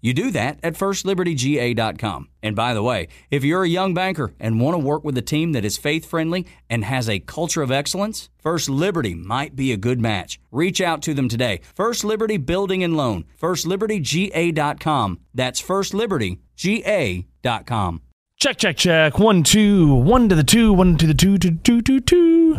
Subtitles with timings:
[0.00, 2.28] You do that at firstlibertyga.com.
[2.42, 5.22] And by the way, if you're a young banker and want to work with a
[5.22, 9.72] team that is faith friendly and has a culture of excellence, First Liberty might be
[9.72, 10.40] a good match.
[10.50, 11.60] Reach out to them today.
[11.74, 15.20] First Liberty Building and Loan, firstlibertyga.com.
[15.34, 18.00] That's firstlibertyga.com.
[18.36, 19.18] Check, check, check.
[19.18, 22.54] One, two, one to the two, one to the two, two, two, two, two.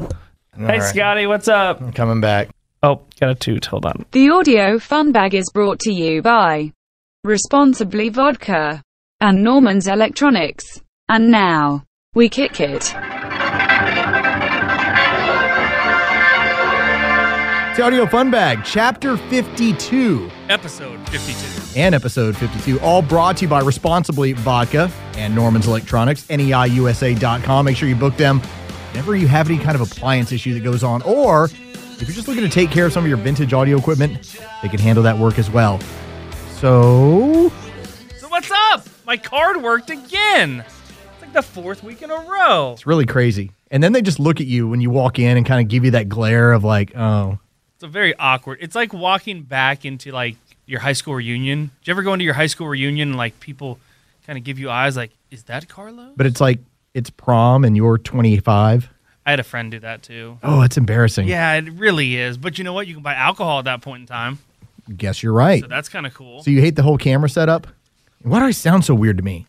[0.56, 0.84] hey, right.
[0.84, 1.82] Scotty, what's up?
[1.82, 2.50] I'm coming back.
[2.84, 3.66] Oh, got a toot.
[3.66, 4.06] Hold on.
[4.12, 6.72] The audio fun bag is brought to you by
[7.24, 8.82] Responsibly Vodka
[9.20, 10.82] and Norman's Electronics.
[11.08, 11.84] And now,
[12.16, 12.78] we kick it.
[12.78, 12.94] It's
[17.78, 21.80] the Audio Fun Bag, Chapter 52 Episode 52.
[21.80, 27.66] and Episode 52, all brought to you by Responsibly Vodka and Norman's Electronics, E neiusa.com.
[27.66, 28.40] Make sure you book them
[28.90, 32.28] whenever you have any kind of appliance issue that goes on, or if you're just
[32.28, 35.20] looking to take care of some of your vintage audio equipment, they can handle that
[35.20, 35.80] work as well.
[36.62, 37.50] So,
[38.18, 38.86] So, what's up?
[39.08, 40.64] My card worked again.
[40.64, 42.74] It's like the fourth week in a row.
[42.74, 43.50] it's really crazy.
[43.72, 45.84] And then they just look at you when you walk in and kind of give
[45.86, 47.40] you that glare of like, oh,
[47.74, 48.60] It's a very awkward.
[48.62, 50.36] It's like walking back into like
[50.68, 51.72] your high school reunion.
[51.80, 53.80] Did you ever go into your high school reunion and like people
[54.28, 56.14] kind of give you eyes like, is that Carlo?
[56.16, 56.60] but it's like
[56.94, 58.88] it's prom and you're 25.
[59.26, 60.38] I had a friend do that too.
[60.44, 61.28] Oh, it's embarrassing.
[61.28, 62.38] Yeah, it really is.
[62.38, 62.86] But you know what?
[62.86, 64.38] You can buy alcohol at that point in time.
[64.98, 65.62] Guess you're right.
[65.62, 66.44] So that's kind of cool.
[66.44, 67.68] So you hate the whole camera setup?
[68.24, 69.48] Why do I sound so weird to me?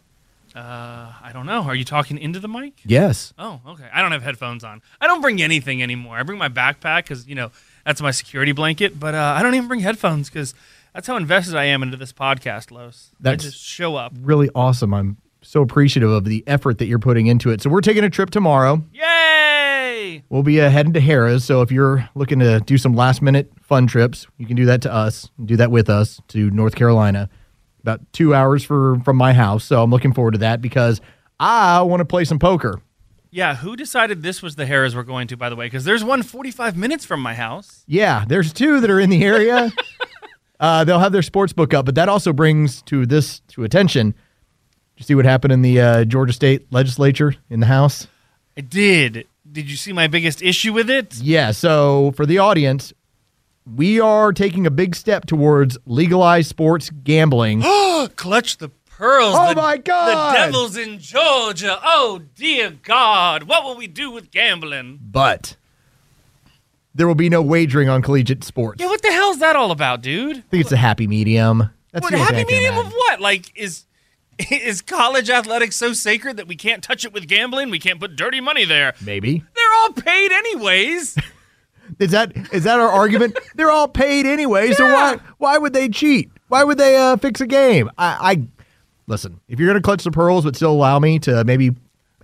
[0.55, 1.63] Uh, I don't know.
[1.63, 2.75] Are you talking into the mic?
[2.85, 3.33] Yes.
[3.39, 3.89] Oh, okay.
[3.93, 4.83] I don't have headphones on.
[5.01, 6.17] I don't bring anything anymore.
[6.19, 7.51] I bring my backpack because you know
[7.87, 9.01] that's my security blanket.
[9.01, 10.55] But uh, I don't even bring headphones because
[10.93, 13.11] that's how invested I am into this podcast, Los.
[13.19, 14.13] That's- I just show up.
[14.21, 14.93] Really awesome.
[14.93, 17.63] I'm so appreciative of the effort that you're putting into it.
[17.63, 18.85] So we're taking a trip tomorrow.
[20.29, 21.45] We'll be uh, heading to Harrah's.
[21.45, 24.83] So if you're looking to do some last minute fun trips, you can do that
[24.83, 25.31] to us.
[25.45, 27.29] Do that with us to North Carolina.
[27.81, 29.65] About two hours for from my house.
[29.65, 31.01] So I'm looking forward to that because
[31.41, 32.81] I want to play some poker.
[33.35, 35.39] Yeah, who decided this was the Harrah's we're going to?
[35.39, 37.83] By the way, because there's one 45 minutes from my house.
[37.87, 39.73] Yeah, there's two that are in the area.
[40.61, 44.11] uh, they'll have their sports book up, but that also brings to this to attention.
[44.11, 44.17] Did
[44.97, 48.07] you see what happened in the uh, Georgia State Legislature in the House?
[48.55, 49.27] I did.
[49.53, 51.15] Did you see my biggest issue with it?
[51.17, 51.51] Yeah.
[51.51, 52.93] So for the audience,
[53.67, 57.61] we are taking a big step towards legalized sports gambling.
[58.17, 59.35] Clutch the pearls.
[59.37, 60.33] Oh the, my God.
[60.33, 61.79] The devil's in Georgia.
[61.85, 63.45] Oh dear God.
[63.45, 64.99] What will we do with gambling?
[65.03, 65.57] but
[66.95, 68.81] there will be no wagering on collegiate sports.
[68.81, 70.39] Yeah, what the hell's that all about, dude?
[70.39, 71.71] I think it's a happy medium.
[71.91, 73.21] That's What the only thing happy medium of what?
[73.21, 73.85] Like is
[74.51, 77.71] is college athletics so sacred that we can't touch it with gambling?
[77.71, 78.95] We can't put dirty money there.
[79.05, 81.17] Maybe They're all paid anyways.
[81.99, 83.39] is that is that our argument?
[83.55, 86.31] They're all paid anyway, so why why would they cheat?
[86.49, 87.91] Why would they uh, fix a game?
[87.99, 88.47] I, I
[89.07, 89.41] listen.
[89.49, 91.75] If you're gonna clutch the pearls, but still allow me to maybe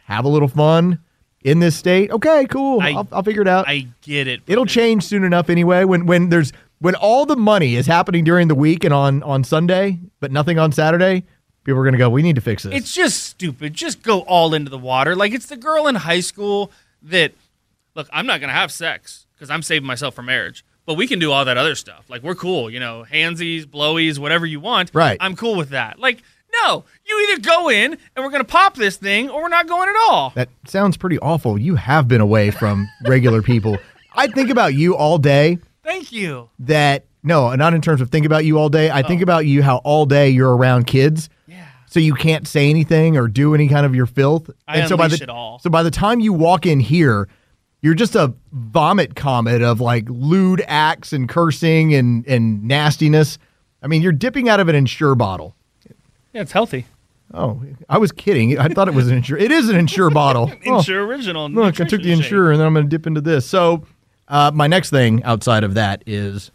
[0.05, 1.01] have a little fun
[1.43, 2.81] in this state, okay, cool.
[2.81, 3.69] I- will I'll figure it out.
[3.69, 4.43] I get it.
[4.47, 5.85] It'll change soon enough anyway.
[5.85, 9.45] When when there's when all the money is happening during the week and on on
[9.45, 11.25] Sunday, but nothing on Saturday,
[11.69, 12.09] people are gonna go.
[12.09, 12.75] We need to fix this.
[12.75, 13.75] It's just stupid.
[13.75, 15.15] Just go all into the water.
[15.15, 17.33] Like it's the girl in high school that
[17.95, 20.65] look, I'm not gonna have sex because I'm saving myself for marriage.
[20.87, 22.09] But we can do all that other stuff.
[22.09, 24.91] Like we're cool, you know, handsies, blowies, whatever you want.
[24.95, 25.19] Right.
[25.21, 25.99] I'm cool with that.
[25.99, 26.23] Like,
[26.65, 29.91] no, you either go in and we're gonna pop this thing or we're not going
[29.91, 30.33] at all.
[30.37, 31.59] That sounds pretty awful.
[31.59, 33.77] You have been away from regular people.
[34.15, 35.59] I think about you all day.
[35.85, 36.49] Thank you.
[36.61, 38.91] That no, not in terms of think about you all day.
[38.91, 39.25] I think oh.
[39.25, 41.29] about you how all day you're around kids.
[41.89, 41.91] Oh.
[41.91, 44.51] So you can't say anything or do any kind of your filth.
[44.67, 45.59] I so by the it all.
[45.59, 47.29] so by the time you walk in here,
[47.81, 53.39] you're just a vomit comet of like lewd acts and cursing and and nastiness.
[53.83, 55.55] I mean, you're dipping out of an Ensure bottle.
[56.33, 56.87] Yeah, it's healthy.
[57.33, 58.59] Oh, I was kidding.
[58.59, 59.39] I thought it was an Ensure.
[59.39, 60.51] It is an Ensure bottle.
[60.67, 60.79] Oh.
[60.79, 61.49] Ensure original.
[61.49, 62.33] Look, I took the shake.
[62.33, 63.47] and then I'm going to dip into this.
[63.47, 63.87] So,
[64.29, 66.51] uh, my next thing outside of that is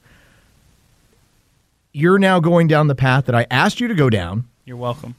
[1.91, 5.15] you're now going down the path that I asked you to go down, You're welcome.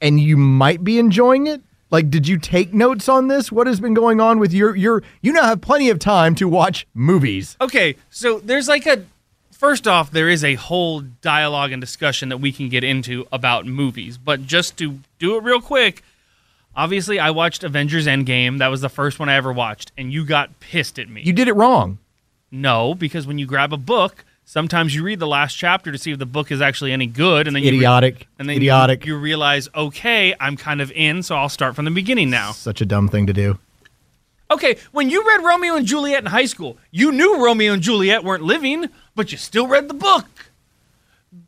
[0.00, 1.62] And you might be enjoying it.
[1.90, 3.50] Like, did you take notes on this?
[3.50, 5.02] What has been going on with your your?
[5.22, 7.56] You now have plenty of time to watch movies.
[7.60, 9.04] Okay, so there's like a
[9.50, 13.66] first off, there is a whole dialogue and discussion that we can get into about
[13.66, 16.02] movies, but just to do it real quick,
[16.76, 18.58] obviously I watched Avengers Endgame.
[18.58, 21.22] That was the first one I ever watched, and you got pissed at me.
[21.24, 21.98] You did it wrong.
[22.50, 26.10] no, because when you grab a book, sometimes you read the last chapter to see
[26.10, 28.26] if the book is actually any good, and then you re- Idiotic.
[28.38, 29.04] and then idiotic.
[29.04, 32.52] You, you realize, okay, I'm kind of in, so I'll start from the beginning now.
[32.52, 33.58] Such a dumb thing to do.
[34.50, 38.24] Okay, when you read Romeo and Juliet in high school, you knew Romeo and Juliet
[38.24, 40.24] weren't living, but you still read the book.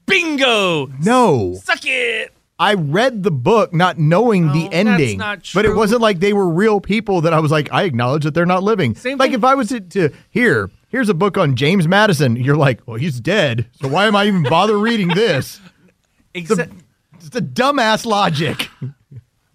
[0.07, 0.87] Bingo!
[1.03, 2.33] No, Suck it!
[2.59, 5.19] I read the book not knowing No, the that's ending,
[5.55, 8.35] but it wasn't like they were real people that I was like, I acknowledge that
[8.35, 8.95] they're not living.
[8.95, 12.37] Same like thing- if I was to, to here, here's a book on James Madison,
[12.37, 15.61] you're like, well, he's dead, so why am I even bother reading this?
[16.35, 16.73] Except,
[17.15, 18.69] It's a dumbass logic.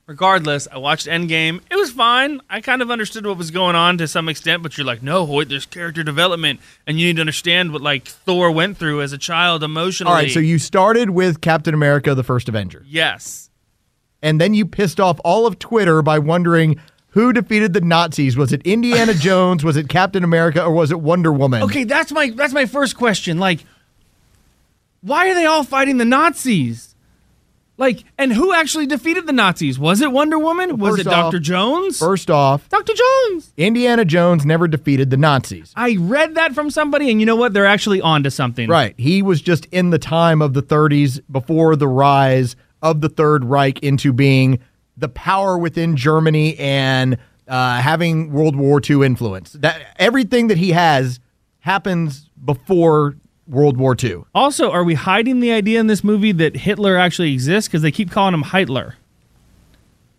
[0.07, 1.61] regardless, I watched Endgame.
[1.71, 2.41] It was fine.
[2.49, 5.25] I kind of understood what was going on to some extent, but you're like, no,
[5.25, 9.13] Hoyt, there's character development, and you need to understand what like Thor went through as
[9.13, 10.11] a child emotionally.
[10.11, 13.49] All right, so you started with Captain America: The First Avenger, yes,
[14.21, 16.79] and then you pissed off all of Twitter by wondering
[17.15, 18.37] who defeated the Nazis.
[18.37, 19.63] Was it Indiana Jones?
[19.63, 20.63] Was it Captain America?
[20.63, 21.63] Or was it Wonder Woman?
[21.63, 23.39] Okay, that's my that's my first question.
[23.39, 23.65] Like,
[25.01, 26.91] why are they all fighting the Nazis?
[27.77, 29.77] Like, and who actually defeated the Nazis?
[29.77, 30.77] Was it Wonder Woman?
[30.77, 31.99] Was first it Doctor Jones?
[31.99, 33.51] First off, Doctor Jones.
[33.57, 35.73] Indiana Jones never defeated the Nazis.
[35.75, 37.53] I read that from somebody, and you know what?
[37.53, 38.69] They're actually onto something.
[38.69, 38.93] Right.
[38.97, 43.43] He was just in the time of the 30s before the rise of the Third
[43.43, 44.59] Reich into being
[44.97, 49.53] the power within Germany and uh, having World War II influence.
[49.53, 51.19] That everything that he has
[51.59, 53.15] happens before
[53.47, 54.23] World War II.
[54.33, 57.67] Also, are we hiding the idea in this movie that Hitler actually exists?
[57.67, 58.93] Because they keep calling him Heitler.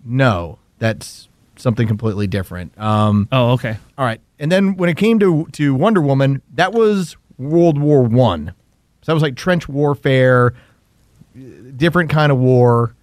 [0.04, 2.78] No, that's something completely different.
[2.78, 3.76] Um, Oh, okay.
[3.98, 4.20] all right.
[4.38, 8.52] And then when it came to to Wonder Woman, that was World War One.
[9.02, 10.52] So that was like trench warfare,
[11.76, 12.94] different kind of war.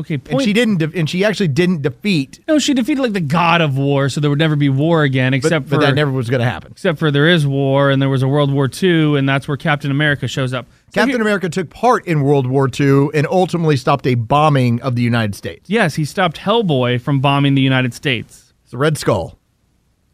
[0.00, 0.18] Okay.
[0.30, 3.60] And she didn't, de- and she actually didn't defeat no, she defeated like the god
[3.60, 6.30] of war, so there would never be war again, except but for that never was
[6.30, 6.72] going to happen.
[6.72, 9.56] except for there is war, and there was a World War II, and that's where
[9.58, 10.66] Captain America shows up.
[10.88, 14.80] So Captain here- America took part in World War II and ultimately stopped a bombing
[14.80, 15.68] of the United States.
[15.68, 18.54] Yes, he stopped Hellboy from bombing the United States.
[18.62, 19.38] It's the Red Skull,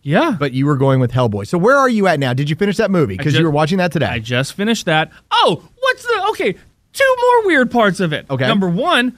[0.02, 0.36] Yeah.
[0.38, 1.46] but you were going with Hellboy.
[1.46, 2.34] So where are you at now?
[2.34, 3.16] Did you finish that movie?
[3.16, 4.06] Because you were watching that today.
[4.06, 5.12] I just finished that.
[5.30, 6.52] Oh, what's the okay?
[6.92, 8.26] Two more weird parts of it.
[8.28, 8.46] Okay.
[8.46, 9.16] Number one,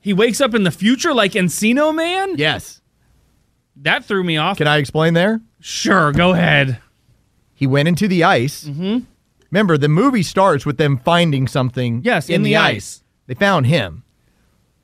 [0.00, 2.36] he wakes up in the future like Encino Man.
[2.36, 2.80] yes.
[3.80, 4.58] That threw me off.
[4.58, 5.40] Can I explain there?
[5.60, 6.80] sure, go ahead.
[7.54, 8.64] He went into the ice.
[8.64, 9.04] Mm-hmm.
[9.50, 12.02] Remember, the movie starts with them finding something.
[12.04, 13.02] Yes, in the ice.
[13.26, 14.04] They found him.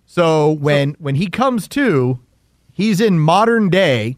[0.07, 2.19] So when when he comes to,
[2.73, 4.17] he's in modern day,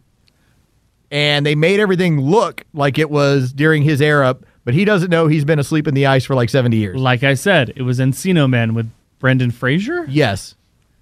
[1.11, 5.27] and they made everything look like it was during his era, but he doesn't know
[5.27, 6.99] he's been asleep in the ice for like seventy years.
[6.99, 10.05] Like I said, it was Encino Man with Brendan Fraser.
[10.07, 10.55] Yes,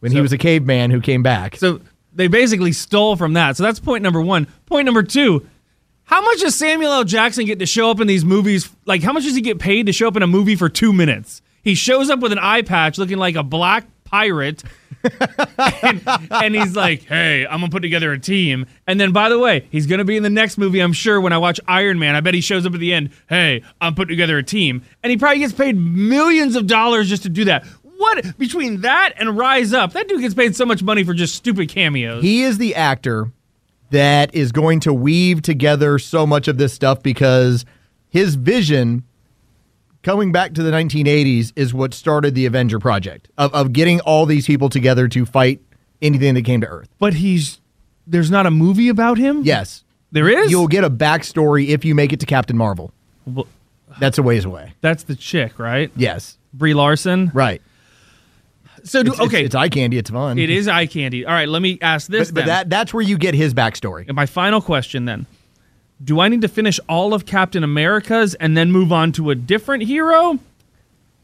[0.05, 1.55] when he was a caveman who came back.
[1.55, 1.81] So
[2.13, 3.57] they basically stole from that.
[3.57, 4.45] So that's point number one.
[4.67, 5.47] Point number two.
[6.03, 7.03] How much does Samuel L.
[7.03, 8.69] Jackson get to show up in these movies?
[8.85, 10.93] Like, how much does he get paid to show up in a movie for two
[10.93, 11.41] minutes?
[11.63, 14.63] He shows up with an eye patch looking like a black pirate.
[15.81, 18.67] and, and he's like, hey, I'm going to put together a team.
[18.85, 21.19] And then, by the way, he's going to be in the next movie, I'm sure,
[21.19, 22.13] when I watch Iron Man.
[22.13, 24.83] I bet he shows up at the end, hey, I'm putting together a team.
[25.01, 27.65] And he probably gets paid millions of dollars just to do that.
[27.97, 31.35] What between that and Rise Up, that dude gets paid so much money for just
[31.35, 32.23] stupid cameos.
[32.23, 33.31] He is the actor
[33.91, 37.65] that is going to weave together so much of this stuff because
[38.09, 39.03] his vision
[40.03, 44.25] coming back to the 1980s is what started the Avenger project of, of getting all
[44.25, 45.61] these people together to fight
[46.01, 46.89] anything that came to Earth.
[46.99, 47.59] but he's
[48.07, 49.41] there's not a movie about him.
[49.43, 49.83] Yes.
[50.11, 50.51] there is.
[50.51, 52.91] You'll get a backstory if you make it to Captain Marvel.
[53.25, 53.47] Well,
[53.99, 54.73] That's a ways away.
[54.81, 55.89] that's the chick, right?
[55.95, 56.37] Yes.
[56.53, 57.31] Brie Larson.
[57.33, 57.61] Right.
[58.85, 59.97] So do, It's- it's- okay, It's, eye candy.
[59.97, 60.37] It's fun.
[60.37, 61.25] it is eye candy.
[61.25, 64.05] All right, let me ask this But, but that that's where you get his backstory.
[64.07, 65.25] And my final question then.
[66.03, 69.35] Do I need to finish all of Captain America's and then move on to a
[69.35, 70.39] different hero?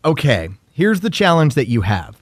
[0.06, 0.50] Okay.
[0.74, 2.18] Here's the challenge that you have.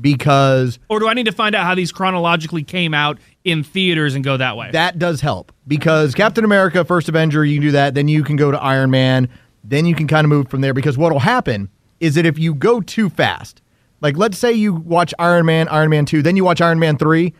[0.00, 4.14] Because Or do I need to find out how these chronologically came out in theaters
[4.14, 4.70] and go that way?
[4.72, 7.94] That does help because Captain America, First Avenger, you can do that.
[7.94, 9.28] Then you can go to Iron Man.
[9.62, 11.68] Then you can kind of move from there because what will happen
[12.00, 13.60] is that if you go too fast,
[14.00, 16.96] like let's say you watch Iron Man, Iron Man 2, then you watch Iron Man
[16.96, 17.32] 3,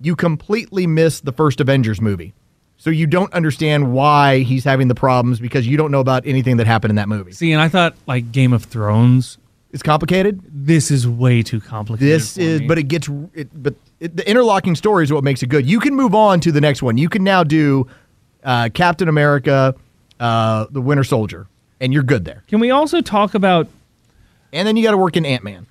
[0.00, 2.34] you completely miss the first Avengers movie.
[2.76, 6.58] So you don't understand why he's having the problems because you don't know about anything
[6.58, 7.32] that happened in that movie.
[7.32, 9.38] See, and I thought like Game of Thrones
[9.70, 10.40] is complicated.
[10.46, 12.08] This is way too complicated.
[12.08, 12.66] This is, me.
[12.66, 15.66] but it gets, it, but it, the interlocking story is what makes it good.
[15.66, 16.98] You can move on to the next one.
[16.98, 17.86] You can now do
[18.44, 19.74] uh, Captain America,
[20.20, 21.46] uh, the Winter Soldier,
[21.80, 22.44] and you're good there.
[22.48, 23.68] Can we also talk about?
[24.52, 25.66] And then you got to work in Ant Man.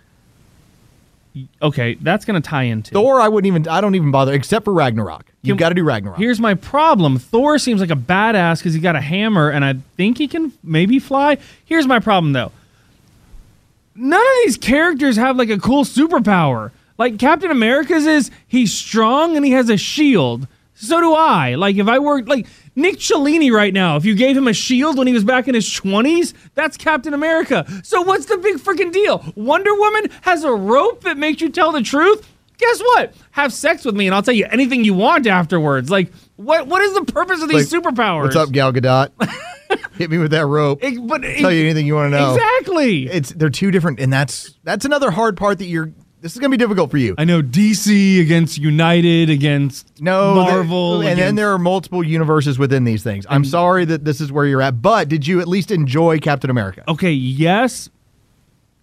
[1.62, 4.66] Okay, that's going to tie into Thor, I wouldn't even, I don't even bother, except
[4.66, 5.32] for Ragnarok.
[5.42, 6.20] You've got to do Ragnarok.
[6.20, 7.18] Here's my problem.
[7.18, 10.54] Thor seems like a badass because he got a hammer, and I think he can
[10.64, 11.38] maybe fly.
[11.66, 12.52] Here's my problem, though.
[13.96, 16.72] None of these characters have like a cool superpower.
[16.98, 20.48] Like Captain America's is he's strong and he has a shield.
[20.84, 21.56] So do I.
[21.56, 24.98] Like if I worked like Nick Cellini right now, if you gave him a shield
[24.98, 27.66] when he was back in his 20s, that's Captain America.
[27.84, 29.24] So what's the big freaking deal?
[29.36, 32.28] Wonder Woman has a rope that makes you tell the truth.
[32.58, 33.14] Guess what?
[33.32, 35.90] Have sex with me and I'll tell you anything you want afterwards.
[35.90, 38.24] Like what what is the purpose of these Like, superpowers?
[38.24, 39.10] What's up, Gal Gadot?
[39.98, 40.84] Hit me with that rope.
[40.84, 42.34] It- but Tell you anything you want to know.
[42.36, 43.08] Exactly.
[43.08, 45.92] It's they're two different, and that's that's another hard part that you're.
[46.24, 47.16] This is gonna be difficult for you.
[47.18, 52.86] I know DC against United against No, Marvel and then there are multiple universes within
[52.86, 53.26] these things.
[53.30, 56.50] I'm sorry that this is where you're at, but did you at least enjoy Captain
[56.50, 56.86] America?
[56.88, 57.90] Okay, yes,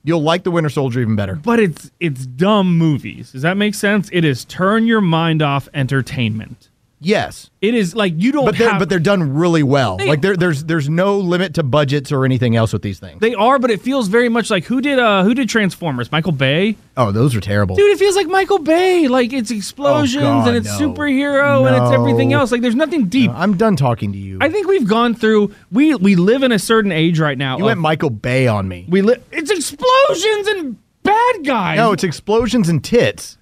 [0.02, 1.34] You'll like the Winter Soldier even better.
[1.34, 3.32] but it's it's dumb movies.
[3.32, 4.08] Does that make sense?
[4.12, 6.69] It is turn your mind off entertainment.
[7.02, 9.96] Yes, It is like you don't but they're have but they're done really well.
[9.96, 13.20] They- like there, there's there's no limit to budgets or anything else with these things.
[13.20, 16.12] they are, but it feels very much like who did uh who did Transformers?
[16.12, 16.76] Michael Bay?
[16.98, 17.74] oh, those are terrible.
[17.74, 19.08] Dude, it feels like Michael Bay.
[19.08, 20.92] Like it's explosions Oh, God, and it's no.
[20.92, 22.52] superhero and it's everything else.
[22.52, 23.30] Like there's nothing deep.
[23.34, 24.36] I'm done talking to you.
[24.42, 27.56] I think we've gone through we we live in a certain age right now.
[27.56, 28.84] you of- went Michael Bay on me.
[28.90, 31.76] we li- it's explosions and bad guys.
[31.78, 33.38] No, it's explosions and tits.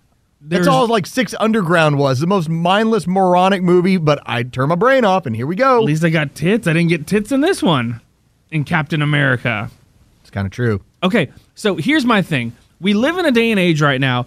[0.48, 2.20] That's all like Six Underground was.
[2.20, 5.78] The most mindless, moronic movie, but I turn my brain off and here we go.
[5.78, 6.66] At least I got tits.
[6.66, 8.00] I didn't get tits in this one.
[8.50, 9.70] In Captain America.
[10.22, 10.80] It's kind of true.
[11.02, 12.52] Okay, so here's my thing.
[12.80, 14.26] We live in a day and age right now.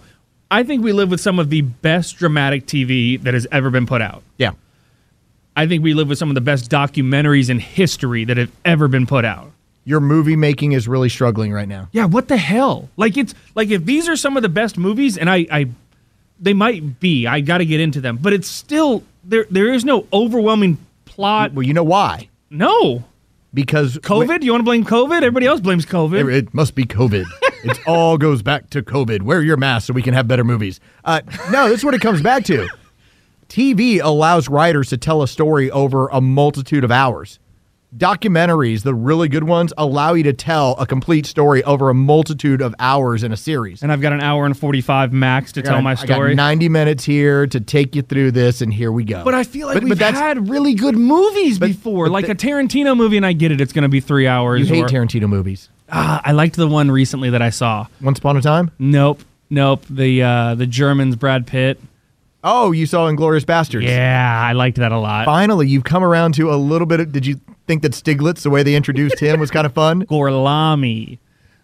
[0.50, 3.86] I think we live with some of the best dramatic TV that has ever been
[3.86, 4.22] put out.
[4.36, 4.52] Yeah.
[5.56, 8.86] I think we live with some of the best documentaries in history that have ever
[8.86, 9.50] been put out.
[9.84, 11.88] Your movie making is really struggling right now.
[11.92, 12.88] Yeah, what the hell?
[12.96, 15.68] Like it's like if these are some of the best movies, and I, I
[16.42, 17.26] they might be.
[17.26, 19.46] I got to get into them, but it's still there.
[19.50, 21.54] There is no overwhelming plot.
[21.54, 22.28] Well, you know why?
[22.50, 23.04] No,
[23.54, 24.42] Because COVID.
[24.42, 25.16] You want to blame COVID?
[25.16, 26.28] Everybody else blames COVID.
[26.28, 27.24] It, it must be COVID.
[27.64, 29.22] it all goes back to COVID.
[29.22, 30.78] Wear your mask so we can have better movies.
[31.04, 32.68] Uh, no, this is what it comes back to.
[33.48, 37.38] TV allows writers to tell a story over a multitude of hours.
[37.94, 42.62] Documentaries, the really good ones, allow you to tell a complete story over a multitude
[42.62, 43.82] of hours in a series.
[43.82, 46.34] and I've got an hour and forty five max to tell my I got story.
[46.34, 49.22] 90 minutes here to take you through this, and here we go.
[49.24, 52.32] But I feel like But- we've but had really good movies But- before, like the-
[52.32, 54.60] a Tarantino movie, and I get it; it's going to be three hours.
[54.60, 55.68] You hate or- Tarantino movies.
[55.90, 57.86] Ah, I liked the one recently that I saw.
[58.00, 58.70] Once Upon a Time?
[58.78, 59.20] Nope,
[59.50, 59.84] nope.
[59.90, 61.78] The uh, the Germans, Brad Pitt.
[62.44, 63.82] Oh, you saw Inglourious Basterds.
[63.82, 65.24] Yeah, I liked that a lot.
[65.26, 67.12] Finally, you've come around to a little bit of.
[67.12, 70.04] Did you think that Stiglitz, the way they introduced him, was kind of fun?
[70.06, 71.18] Gorlami.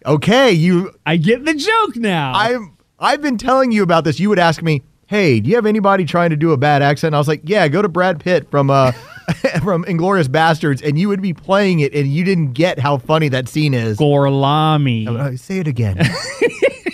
[0.05, 0.91] Okay, you.
[1.05, 2.33] I get the joke now.
[2.33, 2.61] I've
[2.97, 4.19] I've been telling you about this.
[4.19, 7.09] You would ask me, "Hey, do you have anybody trying to do a bad accent?"
[7.09, 8.93] And I was like, "Yeah, go to Brad Pitt from uh
[9.63, 13.27] from Inglourious Basterds," and you would be playing it, and you didn't get how funny
[13.29, 13.97] that scene is.
[13.97, 15.07] Gorlami.
[15.07, 15.97] Uh, say it again.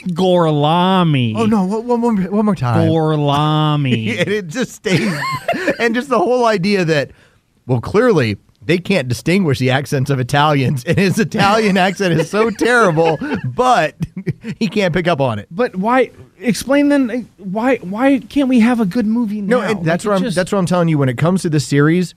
[0.09, 1.33] Gorlami.
[1.35, 2.89] oh no, one, one, more- one more time.
[2.89, 4.17] Gorlami.
[4.19, 5.13] and it just stays.
[5.79, 7.11] and just the whole idea that,
[7.65, 12.49] well, clearly they can't distinguish the accents of Italians, and his Italian accent is so
[12.49, 13.95] terrible, but
[14.59, 15.47] he can't pick up on it.
[15.51, 16.11] But why?
[16.39, 17.29] Explain then.
[17.37, 17.77] Why?
[17.77, 19.59] Why can't we have a good movie now?
[19.59, 20.23] No, and that's Like, what I'm.
[20.23, 20.97] just- That's what I'm telling you.
[20.97, 22.15] When it comes to this series,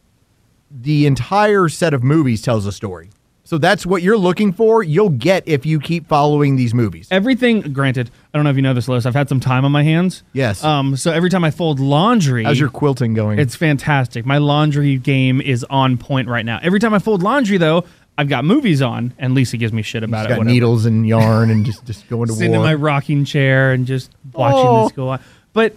[0.71, 3.11] the entire set of movies tells a story.
[3.49, 4.83] So that's what you're looking for.
[4.83, 7.09] You'll get if you keep following these movies.
[7.11, 7.63] everything.
[7.73, 9.07] Granted, I don't know if you know this, Lois.
[9.07, 10.23] I've had some time on my hands.
[10.35, 10.63] Yes.
[10.63, 10.97] Um.
[10.97, 13.39] So every time I fold laundry, How's your quilting going?
[13.39, 14.27] It's fantastic.
[14.27, 16.59] My laundry game is on point right now.
[16.63, 17.85] Every time I fold laundry, though,
[18.19, 20.29] I've got movies on, and Lisa gives me shit about Just it.
[20.29, 20.53] got whatever.
[20.53, 22.61] needles and yarn and just just going to Sitting war.
[22.61, 24.83] in my rocking chair and just watching Oh.
[24.89, 25.21] this go on.
[25.55, 25.75] But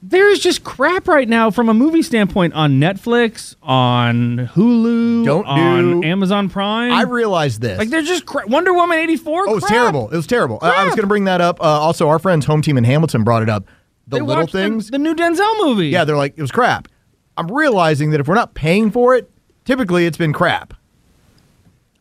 [0.00, 5.44] there is just crap right now from a movie standpoint on Netflix, on Hulu, Don't
[5.46, 6.92] on do- Amazon Prime.
[6.92, 7.78] I realized this.
[7.78, 9.46] like, there's just cra- Wonder Woman 84.
[9.48, 9.72] Oh, it was crap.
[9.76, 10.08] terrible.
[10.10, 10.58] It was terrible.
[10.62, 11.60] I- I was going to bring that up.
[11.60, 13.64] Uh, also, our friends home team in Hamilton brought it up.
[14.06, 14.90] The They little watched the- things.
[14.90, 15.88] The, new Denzel movie.
[15.88, 16.88] yeah, they're like it was crap.
[17.36, 19.30] I'm realizing that if we're not paying for it,
[19.64, 20.74] typically it's been crap.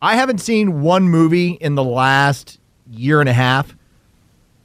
[0.02, 3.76] I haven't seen one movie in the last year and a half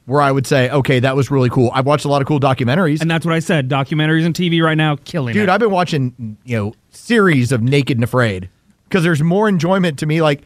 [0.05, 1.71] where I would say, okay, that was really cool.
[1.73, 3.01] I've watched a lot of cool documentaries.
[3.01, 3.69] And that's what I said.
[3.69, 5.49] Documentaries and TV right now, killing Dude, it.
[5.49, 8.49] I've been watching, you know, series of Naked and Afraid
[8.85, 10.21] because there's more enjoyment to me.
[10.21, 10.43] Like,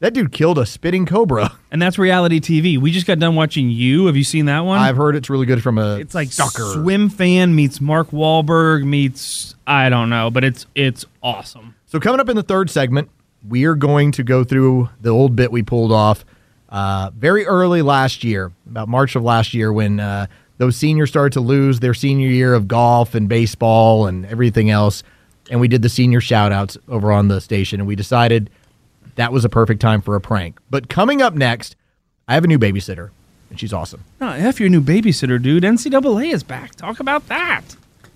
[0.00, 1.52] That dude killed a spitting cobra.
[1.76, 2.78] And that's reality TV.
[2.78, 4.06] We just got done watching You.
[4.06, 4.78] Have you seen that one?
[4.78, 6.72] I've heard it's really good from a it's like sucker.
[6.72, 11.74] Swim Fan meets Mark Wahlberg meets I don't know, but it's it's awesome.
[11.84, 13.10] So coming up in the third segment,
[13.46, 16.24] we are going to go through the old bit we pulled off
[16.68, 20.26] uh, very early last year, about March of last year, when uh,
[20.58, 25.02] those seniors started to lose their senior year of golf and baseball and everything else.
[25.50, 28.50] And we did the senior shout outs over on the station, and we decided
[29.14, 30.58] that was a perfect time for a prank.
[30.70, 31.76] But coming up next,
[32.26, 33.10] I have a new babysitter,
[33.50, 34.02] and she's awesome.
[34.20, 35.62] No, F your new babysitter, dude.
[35.62, 36.74] NCAA is back.
[36.74, 37.62] Talk about that.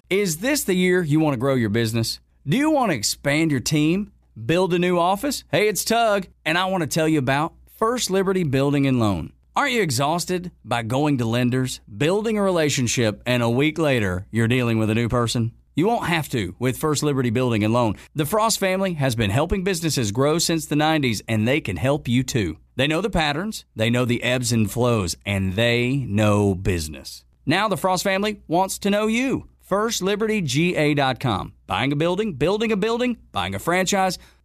[0.09, 2.19] Is this the year you want to grow your business?
[2.47, 4.11] Do you want to expand your team?
[4.45, 5.45] Build a new office?
[5.53, 9.33] Hey, it's Tug, and I want to tell you about First Liberty Building and Loan.
[9.57, 14.49] Aren't you exhausted by going to lenders, building a relationship, and a week later you're
[14.49, 15.53] dealing with a new person?
[15.75, 17.97] You won't have to with First Liberty Building and Loan.
[18.15, 22.07] The Frost family has been helping businesses grow since the 90s, and they can help
[22.07, 22.59] you too.
[22.77, 27.25] They know the patterns, they know the ebbs and flows, and they know business.
[27.47, 29.47] Now the Frost family wants to know you.
[29.71, 31.55] FirstLibertyGA.com.
[31.67, 34.19] Buying a building, building a building, buying a franchise,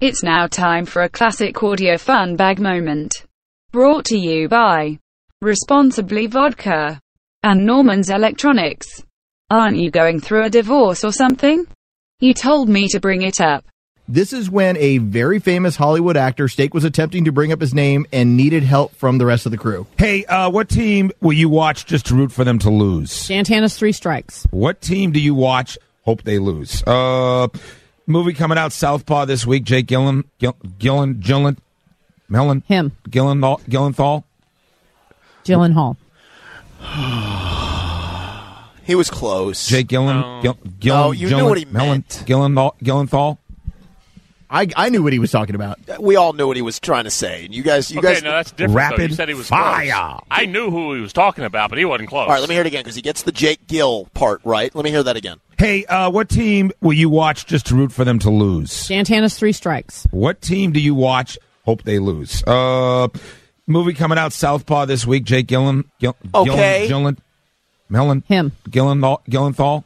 [0.00, 3.26] It's now time for a classic audio fun bag moment.
[3.72, 5.00] Brought to you by
[5.42, 7.00] Responsibly Vodka
[7.42, 9.02] and Norman's Electronics.
[9.50, 11.66] Aren't you going through a divorce or something?
[12.20, 13.64] You told me to bring it up.
[14.06, 17.74] This is when a very famous Hollywood actor, Stake, was attempting to bring up his
[17.74, 19.88] name and needed help from the rest of the crew.
[19.98, 23.10] Hey, uh, what team will you watch just to root for them to lose?
[23.10, 24.46] Santana's Three Strikes.
[24.52, 25.76] What team do you watch?
[26.04, 26.84] Hope they lose.
[26.86, 27.48] Uh,
[28.08, 29.64] movie coming out Southpaw this week.
[29.64, 31.58] Jake Gillen, Gill, Gillen, Gillen,
[32.28, 32.92] Mellon, Him.
[33.08, 34.24] Gillen, Gillenthal, Gillenthal.
[35.44, 35.96] Gyllenhaal.
[38.84, 39.66] He was close.
[39.66, 42.22] Jake Gillen, Gil, Gillen, No, you knew Gillen, what he Mellon, meant.
[42.24, 43.36] Gillenthal, Gillenthal.
[44.50, 45.78] I, I knew what he was talking about.
[46.00, 47.44] we all knew what he was trying to say.
[47.44, 48.22] And you guys, you okay, guys.
[48.22, 48.72] no, that's different.
[48.72, 48.76] though.
[48.78, 49.90] Rapid You said he was fire.
[49.90, 50.20] close.
[50.30, 52.22] I knew who he was talking about, but he wasn't close.
[52.26, 54.74] all right, let me hear it again because he gets the Jake Gill part right.
[54.74, 55.38] Let me hear that again.
[55.58, 58.72] Hey, uh, what team will you watch just to root for them to lose?
[58.72, 60.06] Santana's Three Strikes.
[60.12, 61.36] What team do you watch?
[61.64, 62.42] Hope they lose.
[62.46, 63.08] Uh,
[63.66, 65.24] movie coming out Southpaw this week.
[65.24, 66.86] Jake Gillen, Gil, Okay.
[66.88, 67.18] Gillen, Gillen,
[67.90, 68.52] Mellon, Him.
[68.70, 69.84] Gillenthal, Gillenthal.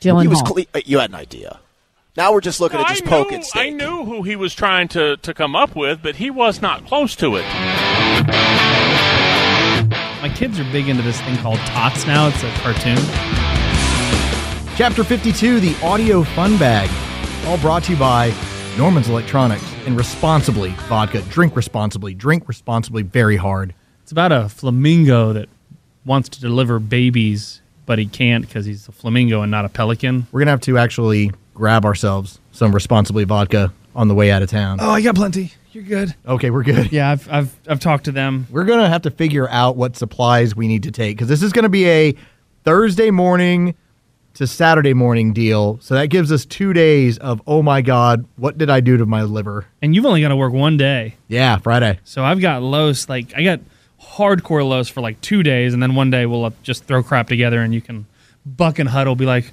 [0.00, 0.22] Gyllenhaal.
[0.22, 0.42] He was.
[0.42, 1.58] Cle- uh, you had an idea.
[2.16, 4.54] Now we're just looking No, at I just knew, poking I knew who he was
[4.54, 7.44] trying to, to come up with, but he was not close to it.
[10.22, 12.28] My kids are big into this thing called Tots now.
[12.28, 12.98] It's a cartoon.
[14.76, 16.88] Chapter 52, the audio fun bag.
[17.48, 18.32] All brought to you by
[18.78, 21.20] Norman's Electronics and responsibly vodka.
[21.22, 22.14] Drink responsibly.
[22.14, 23.74] Drink responsibly very hard.
[24.04, 25.48] It's about a flamingo that
[26.04, 30.28] wants to deliver babies, but he can't because he's a flamingo and not a pelican.
[30.30, 34.42] We're going to have to actually grab ourselves some responsibly vodka on the way out
[34.42, 34.78] of town.
[34.80, 35.52] Oh, I got plenty.
[35.72, 36.14] You're good.
[36.26, 36.92] Okay, we're good.
[36.92, 38.46] Yeah, I've I've I've talked to them.
[38.50, 41.42] We're going to have to figure out what supplies we need to take because this
[41.42, 42.14] is going to be a
[42.64, 43.74] Thursday morning
[44.34, 45.78] to Saturday morning deal.
[45.80, 49.06] So that gives us two days of, oh my God, what did I do to
[49.06, 49.66] my liver?
[49.80, 51.14] And you've only got to work one day.
[51.28, 52.00] Yeah, Friday.
[52.04, 53.60] So I've got Los like I got
[54.00, 57.28] hardcore Los for like two days, and then one day we'll uh, just throw crap
[57.28, 58.06] together, and you can
[58.46, 59.52] Buck and Huddle be like,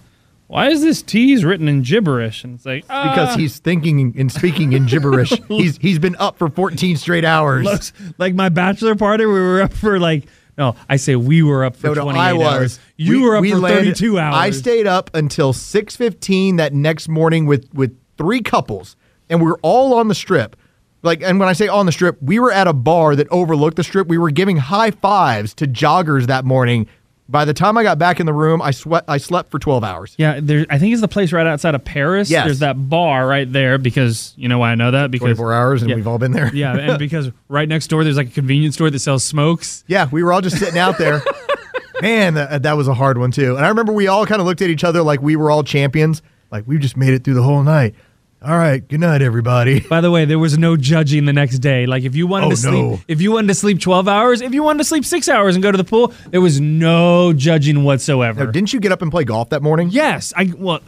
[0.51, 4.31] "Why is this tease written in gibberish?" And it's like Because "Ah." he's thinking and
[4.31, 5.33] speaking in gibberish.
[5.47, 7.65] he's he's been up for 14 straight hours.
[7.65, 10.25] Los, like my bachelor party, we were up for like
[10.57, 12.45] no, I say we were up for No, no, 28 I was.
[12.45, 12.79] hours.
[12.97, 14.35] You We- were up we for landed- 32 hours.
[14.35, 18.95] I stayed up until 6:15 that next morning with with three couples,
[19.29, 20.55] and we were all on the strip.
[21.03, 23.77] Like, and when I say on the strip, we were at a bar that overlooked
[23.77, 24.07] the strip.
[24.07, 26.85] We were giving high fives to joggers that morning.
[27.31, 29.05] By the time I got back in the room, I sweat.
[29.07, 30.15] I slept for 12 hours.
[30.17, 30.65] Yeah, there.
[30.69, 32.29] I think it's the place right outside of Paris.
[32.29, 32.43] Yes.
[32.43, 35.81] There's that bar right there because you know why I know that because 24 hours,
[35.81, 35.95] and yeah.
[35.95, 36.53] we've all been there.
[36.53, 39.85] yeah, and because right next door there's like a convenience store that sells smokes.
[39.87, 41.23] Yeah, we were all just sitting out there.
[42.01, 43.55] Man, that, that was a hard one too.
[43.55, 45.63] And I remember we all kind of looked at each other like we were all
[45.63, 46.21] champions.
[46.51, 47.95] Like we just made it through the whole night.
[48.43, 49.81] All right, good night, everybody.
[49.81, 51.85] By the way, there was no judging the next day.
[51.85, 52.99] Like if you wanted Oh, to sleep, no.
[53.07, 55.61] if you wanted to sleep 12 hours, if you wanted to sleep 6 hours and
[55.61, 58.45] go to the pool, there was no judging whatsoever.
[58.45, 59.89] Now, didn't you get up and play golf that morning?
[59.91, 60.79] yes, I well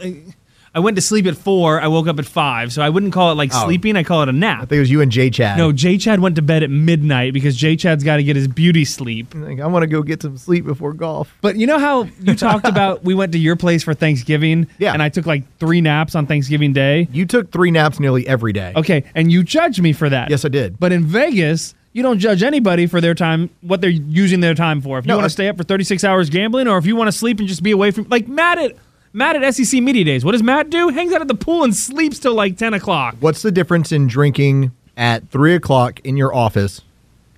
[0.74, 1.80] I went to sleep at four.
[1.80, 2.72] I woke up at five.
[2.72, 3.64] So I wouldn't call it like Oh.
[3.64, 3.96] sleeping.
[3.96, 4.60] I call it a nap.
[4.68, 5.56] think it was you and Jay Chad.
[5.56, 8.48] No, J Chad went to bed at midnight because J Chad's got to get his
[8.48, 9.34] beauty sleep.
[9.36, 11.34] Like, I want to go get some sleep before golf.
[11.40, 14.66] But you know how you talked about we went to your place for Thanksgiving?
[14.78, 14.92] Yeah.
[14.92, 17.08] And I took like three naps on Thanksgiving Day.
[17.12, 18.72] You took three naps nearly every day.
[18.74, 19.04] Okay.
[19.14, 20.30] And you judged me for that.
[20.30, 20.80] Yes, I did.
[20.80, 24.80] But in Vegas, you don't judge anybody for their time, what they're using their time
[24.80, 24.98] for.
[24.98, 27.06] If you No, want to stay up for 36 hours gambling, or if you want
[27.08, 28.72] to sleep and just be away from, like Matt at
[29.14, 30.24] Matt at SEC Media Days.
[30.24, 30.88] What does Matt do?
[30.88, 33.14] Hangs out at the pool and sleeps till like 10 o'clock.
[33.20, 36.80] What's the difference in drinking at three o'clock in your office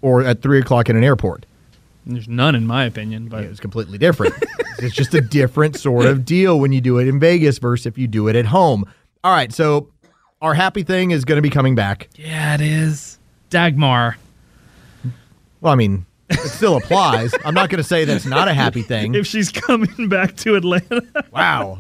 [0.01, 1.45] or at three o'clock in an airport?
[2.07, 3.29] There's none, in my opinion.
[3.29, 4.35] But It's completely different.
[4.79, 7.99] it's just a different sort of deal when you do it in Vegas versus if
[7.99, 8.85] you do it at home.
[9.23, 9.91] All right, so
[10.41, 12.09] our happy thing is going to be coming back.
[12.15, 13.19] yeah, it is.
[13.51, 14.17] Dagmar.
[15.61, 17.35] Well, I mean, it still applies.
[17.45, 19.15] I'm not going to say that's not a happy thing.
[19.15, 21.03] If she's coming back to Atlanta.
[21.33, 21.79] Wow.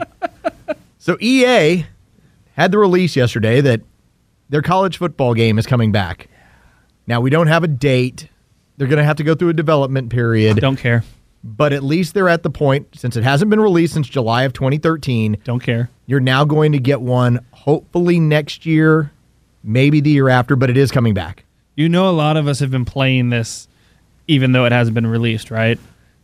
[0.98, 1.86] so EA
[2.54, 3.80] had the release yesterday that
[4.48, 6.28] their college football game is coming back.
[7.06, 8.28] Now we don't have a date.
[8.76, 11.02] They're going to have to go through a development period, don't care.
[11.42, 14.52] but at least they're at the point since it hasn't been released since July of
[14.52, 15.38] 2013.
[15.44, 15.88] Don't care.
[16.06, 19.10] You're now going to get one hopefully next year,
[19.64, 21.44] maybe the year after, but it is coming back.
[21.74, 23.66] You know, a lot of us have been playing this
[24.28, 25.78] even though it hasn't been released, right?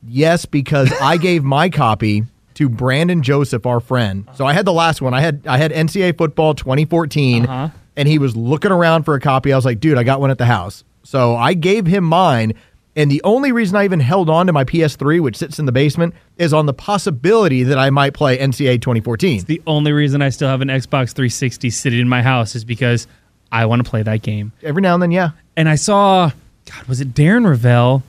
[0.07, 4.29] Yes, because I gave my copy to Brandon Joseph, our friend.
[4.35, 5.15] So I had the last one.
[5.15, 7.69] I had I had NCAA football 2014, Uh-huh.
[7.97, 9.53] and he was looking around for a copy.
[9.53, 10.85] I was like, dude, I got one at the house.
[11.03, 12.55] So I gave him mine.
[12.95, 15.73] And the only reason I even held on to my PS3, which sits in the
[15.73, 19.45] basement, is on the possibility that I might play NCAA 2014.
[19.47, 23.07] The only reason I still have an Xbox 360 sitting in my house is because
[23.51, 24.53] I want to play that game.
[24.63, 25.31] Every now and then, yeah.
[25.57, 26.33] And I saw,
[26.71, 28.03] God, was it Darren Rovell?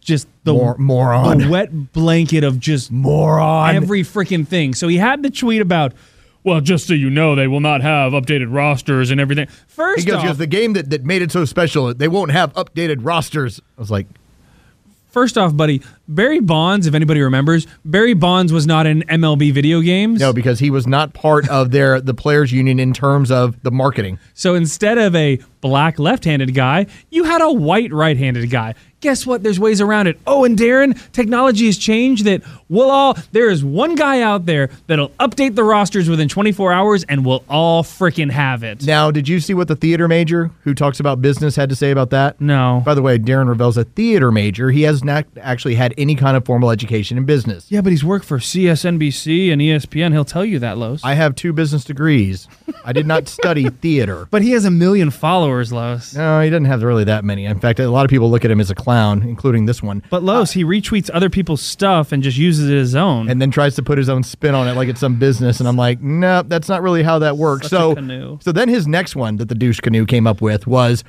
[0.00, 1.38] Just the Mor- moron.
[1.38, 3.74] the wet blanket of just Moron.
[3.74, 4.74] every freaking thing.
[4.74, 5.94] So he had the tweet about,
[6.42, 9.46] well, just so you know, they will not have updated rosters and everything.
[9.66, 12.08] First he goes, off, he goes, the game that, that made it so special, they
[12.08, 13.60] won't have updated rosters.
[13.78, 14.06] I was like,
[15.14, 19.80] first off, buddy, Barry Bonds, if anybody remembers, Barry Bonds was not in MLB video
[19.80, 20.18] games.
[20.20, 23.70] no, because he was not part of their the players union in terms of the
[23.70, 24.18] marketing.
[24.34, 28.74] So instead of a black left-handed guy, you had a white right-handed guy.
[29.04, 29.42] Guess what?
[29.42, 30.18] There's ways around it.
[30.26, 32.40] Oh, and Darren, technology has changed that
[32.70, 37.04] we'll all there is one guy out there that'll update the rosters within 24 hours
[37.04, 38.86] and we'll all freaking have it.
[38.86, 41.90] Now, did you see what the theater major who talks about business had to say
[41.90, 42.40] about that?
[42.40, 42.80] No.
[42.82, 44.70] By the way, Darren Rovell's a theater major.
[44.70, 47.66] He has not actually had any kind of formal education in business.
[47.70, 50.12] Yeah, but he's worked for CNBC and ESPN.
[50.12, 51.04] He'll tell you that, Los.
[51.04, 52.48] I have two business degrees.
[52.86, 54.28] I did not study theater.
[54.30, 56.14] but he has a million followers, Los.
[56.14, 57.44] No, he doesn't have really that many.
[57.44, 60.02] In fact, a lot of people look at him as a clown, including this one,
[60.10, 63.28] But Los, uh, he retweets other people's stuff and just uses it as his own.
[63.28, 65.60] and then tries to put his own spin on it like it's some business.
[65.60, 67.68] And I'm like, no, that's not really how that works.
[67.68, 68.38] Such a so, canoe.
[68.42, 71.04] so then his next one that the douche canoe came up with was,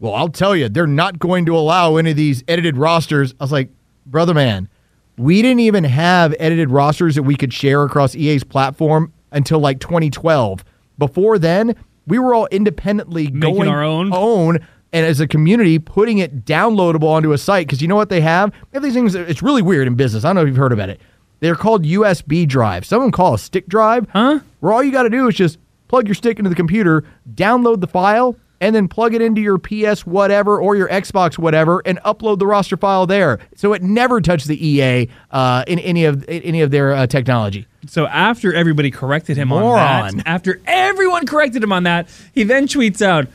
[0.00, 3.34] well, I'll tell you, they're not going to allow any of these edited rosters.
[3.40, 3.70] I was like,
[4.06, 4.68] brother man,
[5.16, 9.80] we didn't even have edited rosters that we could share across EA's platform until like
[9.80, 10.64] 2012.
[10.98, 11.74] Before then,
[12.06, 14.12] we were all independently Making going our own?
[14.12, 14.58] own
[14.94, 18.20] and as a community putting it downloadable onto a site because you know what they
[18.20, 18.52] have?
[18.52, 19.14] They have these things.
[19.14, 20.24] It's really weird in business.
[20.24, 21.00] I don't know if you've heard about it.
[21.40, 22.88] They're called USB drives.
[22.88, 24.06] Some of them call a stick drive.
[24.10, 24.38] Huh?
[24.60, 27.04] Where all you got to do is just plug your stick into the computer,
[27.34, 31.82] download the file, and then plug it into your PS whatever or your Xbox whatever,
[31.84, 33.40] and upload the roster file there.
[33.56, 37.06] So it never touched the EA uh, in any of in any of their uh,
[37.08, 37.66] technology.
[37.86, 42.66] So after everybody corrected him on that, after everyone corrected him on that, he then
[42.68, 43.26] tweets out,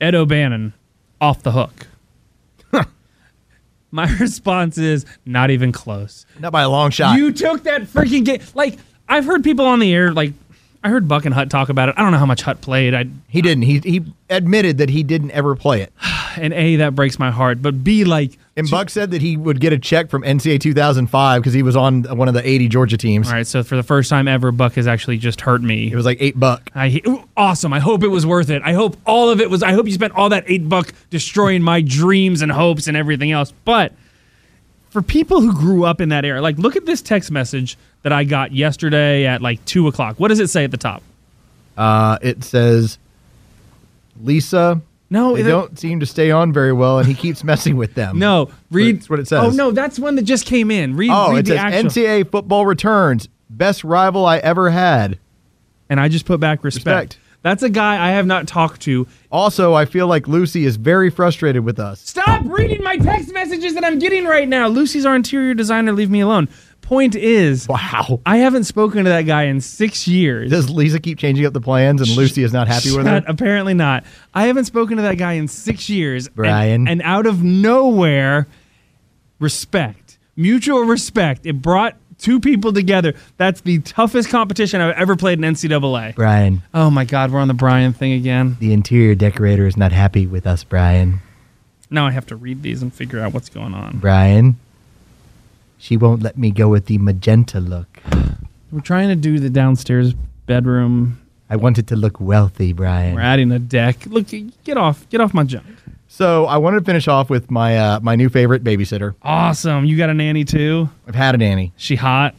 [0.00, 0.74] Ed O'Bannon
[1.20, 1.86] off the hook.
[3.90, 6.26] My response is not even close.
[6.38, 7.16] Not by a long shot.
[7.16, 8.40] You took that freaking game.
[8.54, 8.78] Like
[9.08, 10.32] I've heard people on the air, like
[10.84, 11.94] I heard Buck and Hut talk about it.
[11.98, 12.94] I don't know how much Hut played.
[12.94, 13.62] I he didn't.
[13.62, 15.92] He he admitted that he didn't ever play it.
[16.36, 17.62] and a that breaks my heart.
[17.62, 21.42] But b like And Buck said that he would get a check from NCAA 2005
[21.42, 23.28] because he was on one of the 80 Georgia teams.
[23.28, 23.46] all right.
[23.46, 25.92] So for the first time ever, Buck has actually just hurt me.
[25.92, 26.70] It was like eight buck.
[26.74, 27.74] I ooh, awesome.
[27.74, 28.62] I hope it was worth it.
[28.64, 29.62] I hope all of it was.
[29.62, 33.30] I hope you spent all that eight buck destroying my dreams and hopes and everything
[33.30, 33.52] else.
[33.66, 33.92] But
[34.88, 38.12] for people who grew up in that era, like look at this text message that
[38.12, 40.18] I got yesterday at like two o'clock.
[40.18, 41.02] What does it say at the top?
[41.76, 42.96] Uh, it says,
[44.22, 47.76] Lisa, No, they it- don't seem to stay on very well, and he keeps messing
[47.76, 48.18] with them.
[48.18, 48.96] No, read.
[48.96, 49.40] That's what it says.
[49.44, 50.96] Oh no, that's one that just came in.
[50.96, 51.10] Read.
[51.12, 51.90] Oh, read it the says actual.
[51.90, 53.28] NCAA football returns.
[53.48, 55.18] Best rival I ever had.
[55.88, 56.86] and I just put back respect.
[57.14, 57.18] Respect.
[57.42, 59.06] That's a guy I have not talked to.
[59.30, 62.00] Also, I feel like Lucy is very frustrated with us.
[62.00, 64.66] Stop reading my text messages that I'm getting right now.
[64.66, 65.92] Lucy's our interior designer.
[65.92, 66.48] Leave me alone.
[66.86, 68.20] Point is, Wow.
[68.24, 70.50] I haven't spoken to that guy in six years.
[70.52, 73.16] Does Lisa keep changing up the plans and Lucy is not happy with her?
[73.16, 74.04] Shut- Apparently not.
[74.32, 76.26] I haven't spoken to that guy in six years.
[76.28, 76.86] and- Brian.
[76.86, 78.46] And, out of nowhere,
[79.40, 81.44] respect, mutual respect.
[81.44, 83.14] It brought two people together.
[83.36, 86.14] That's the toughest competition I've ever played in NCAA.
[86.14, 88.56] Brian, Oh my God, we're on the Brian thing again.
[88.60, 91.20] the interior decorator is not happy with us, Brian.
[91.90, 93.98] Now I have to read these and figure out what's going on.
[93.98, 94.56] Brian,
[95.78, 98.00] she won't let me go with the magenta look.
[98.72, 100.14] We're trying to do the downstairs
[100.46, 101.20] bedroom.
[101.48, 103.14] I want it to look wealthy, Brian.
[103.14, 104.06] We're adding a deck.
[104.06, 104.26] Look,
[104.64, 105.66] get off, get off my junk.
[106.08, 109.14] So I wanted to finish off with my uh, my new favorite babysitter.
[109.22, 109.84] Awesome.
[109.84, 110.88] You got a nanny too?
[111.06, 111.72] I've had a nanny.
[111.76, 112.34] She hot?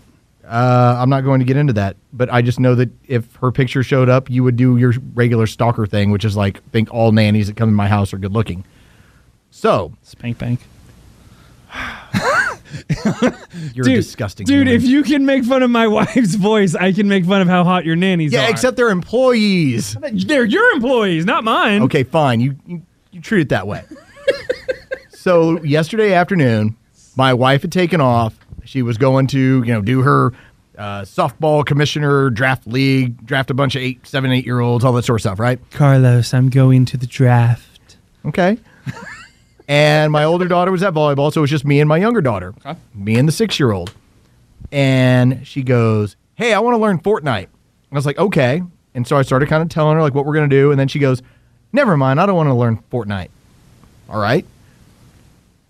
[0.45, 3.51] Uh, I'm not going to get into that, but I just know that if her
[3.51, 7.11] picture showed up, you would do your regular stalker thing, which is like think all
[7.11, 8.63] nannies that come in my house are good looking.
[9.51, 10.61] So Spank bank.
[13.73, 14.73] you're a disgusting, Dude, human.
[14.73, 17.63] if you can make fun of my wife's voice, I can make fun of how
[17.63, 18.43] hot your nannies yeah, are.
[18.43, 19.95] Yeah, except they're employees.
[19.95, 21.83] they're your employees, not mine.
[21.83, 22.39] Okay, fine.
[22.39, 23.83] You you, you treat it that way.
[25.09, 26.75] so yesterday afternoon,
[27.15, 28.37] my wife had taken off.
[28.65, 30.33] She was going to you know do her
[30.77, 34.93] uh, softball commissioner draft league, draft a bunch of eight, seven, eight year olds, all
[34.93, 35.59] that sort of stuff, right?
[35.71, 37.97] Carlos, I'm going to the draft.
[38.25, 38.57] Okay.
[39.67, 42.21] And my older daughter was at volleyball, so it was just me and my younger
[42.21, 42.53] daughter,
[42.93, 43.93] me and the six year old.
[44.71, 47.43] And she goes, Hey, I want to learn Fortnite.
[47.45, 48.61] And I was like, Okay.
[48.93, 50.71] And so I started kind of telling her like what we're going to do.
[50.71, 51.21] And then she goes,
[51.73, 52.19] Never mind.
[52.19, 53.29] I don't want to learn Fortnite.
[54.09, 54.45] All right.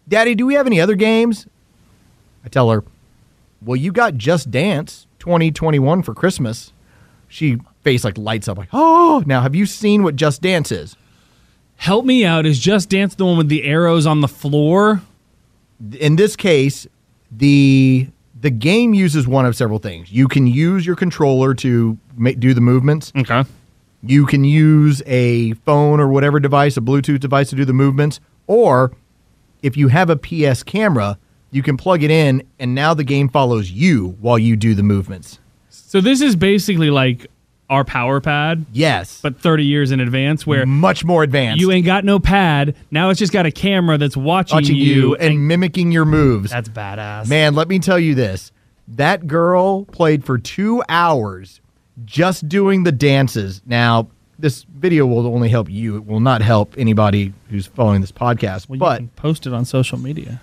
[0.07, 1.47] Daddy, do we have any other games?
[2.45, 2.83] I tell her,
[3.61, 6.71] Well, you got Just Dance 2021 for Christmas.
[7.27, 10.95] She face like lights up like, Oh, now have you seen what Just Dance is?
[11.77, 12.45] Help me out.
[12.45, 15.01] Is Just Dance the one with the arrows on the floor?
[15.99, 16.87] in this case,
[17.31, 18.07] the
[18.39, 20.11] the game uses one of several things.
[20.11, 21.97] You can use your controller to
[22.37, 23.11] do the movements.
[23.15, 23.43] Okay.
[24.03, 28.19] You can use a phone or whatever device, a Bluetooth device to do the movements,
[28.45, 28.91] or
[29.63, 31.17] if you have a PS camera,
[31.49, 34.83] you can plug it in and now the game follows you while you do the
[34.83, 35.39] movements.
[35.69, 37.25] So this is basically like
[37.69, 41.59] our power pad, Yes, but 30 years in advance, where much more advanced.
[41.61, 42.75] you ain't got no pad.
[42.91, 44.83] Now it's just got a camera that's watching, watching you.
[44.83, 46.51] you and mimicking your moves.
[46.51, 47.27] that's badass.
[47.27, 48.51] Man, let me tell you this.
[48.87, 51.59] That girl played for two hours
[52.05, 53.61] just doing the dances.
[53.65, 54.07] Now,
[54.39, 55.97] this video will only help you.
[55.97, 58.69] It will not help anybody who's following this podcast.
[58.69, 60.39] Well, you but can post it on social media.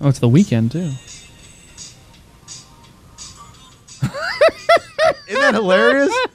[0.00, 0.92] Oh, it's the weekend too.
[5.52, 6.12] That hilarious?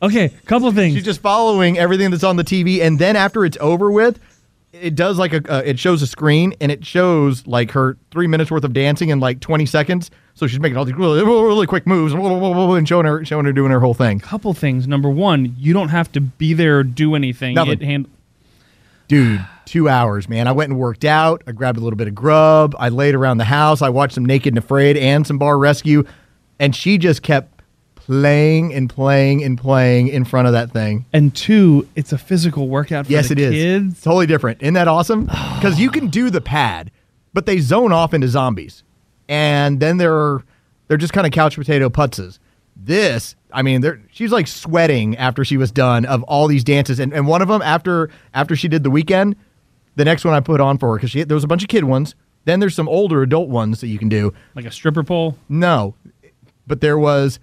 [0.00, 0.94] Okay, couple things.
[0.94, 4.20] She's just following everything that's on the TV, and then after it's over with,
[4.72, 8.28] it does like a uh, it shows a screen and it shows like her three
[8.28, 10.12] minutes worth of dancing in like 20 seconds.
[10.34, 13.72] So she's making all these really, really quick moves and showing her showing her doing
[13.72, 14.20] her whole thing.
[14.20, 14.86] couple things.
[14.86, 17.54] Number one, you don't have to be there or do anything.
[17.54, 17.80] Nothing.
[17.80, 18.08] Hand-
[19.08, 20.46] Dude, two hours, man.
[20.46, 21.42] I went and worked out.
[21.46, 22.76] I grabbed a little bit of grub.
[22.78, 23.82] I laid around the house.
[23.82, 26.04] I watched some Naked and Afraid and some Bar Rescue.
[26.60, 27.57] And she just kept
[28.08, 31.04] playing and playing and playing in front of that thing.
[31.12, 33.28] and two, it's a physical workout for kids.
[33.28, 33.52] Yes, the it is.
[33.52, 34.02] kids.
[34.02, 34.62] Totally different.
[34.62, 35.30] Isn't that awesome?
[35.58, 36.92] Because you can do the pad,
[37.34, 38.84] but they zone off into zombies.
[39.28, 40.38] And then they're
[40.86, 42.38] they're just kind of couch potato putzes.
[42.76, 47.00] This, I mean, they're, she's like sweating after she was done of all these dances.
[47.00, 49.34] And, and one of them after after she did the weekend,
[49.96, 51.82] the next one I put on for her because there was a bunch of kid
[51.82, 52.14] ones.
[52.44, 54.32] Then there's some older adult ones that you can do.
[54.54, 55.36] Like a stripper pole.
[55.48, 55.96] No,
[56.68, 57.40] but there was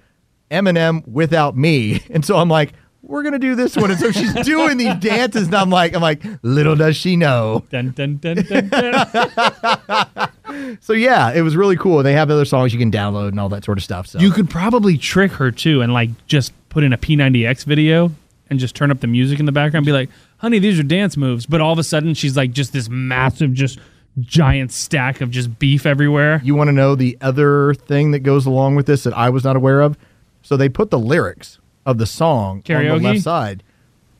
[0.52, 4.34] Eminem without me, and so I'm like, we're gonna do this one, and so she's
[4.46, 7.64] doing these dances, and I'm like, I'm like, little does she know.
[7.70, 10.30] Dun, dun, dun, dun, dun.
[10.80, 12.02] So yeah, it was really cool.
[12.02, 14.08] They have other songs you can download and all that sort of stuff.
[14.08, 18.12] So you could probably trick her too and like just put in a P90X video
[18.50, 20.84] and just turn up the music in the background and be like, honey, these are
[20.84, 21.46] dance moves.
[21.46, 23.80] But all of a sudden she's like just this massive, just
[24.22, 26.40] giant stack of just beef everywhere.
[26.44, 29.44] you want to know the other thing that goes along with this that I was
[29.44, 29.98] not aware of?
[30.46, 33.64] So they put the lyrics of the song on the left side.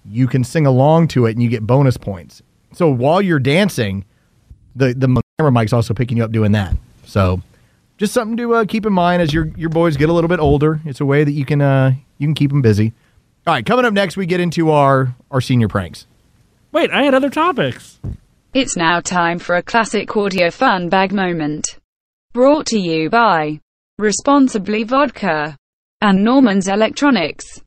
[0.10, 2.42] You can sing along to it, and you get bonus points.
[2.74, 4.06] So while you're dancing,
[4.76, 6.76] the the camera mic's also picking you up doing that.
[7.06, 7.42] So
[8.00, 10.40] just something to uh, keep in mind as your your boys get a little bit
[10.40, 10.82] older.
[10.84, 12.94] It's a way that you can uh, you can keep them busy.
[13.46, 16.08] All right, coming up next, we get into our our senior pranks.
[16.72, 18.00] Wait, I had other topics.
[18.52, 21.78] It's now time for a classic audio fun bag moment.
[22.34, 23.60] Brought to you by
[24.00, 25.56] Responsibly Vodka
[26.06, 27.62] and Norman's Electronics.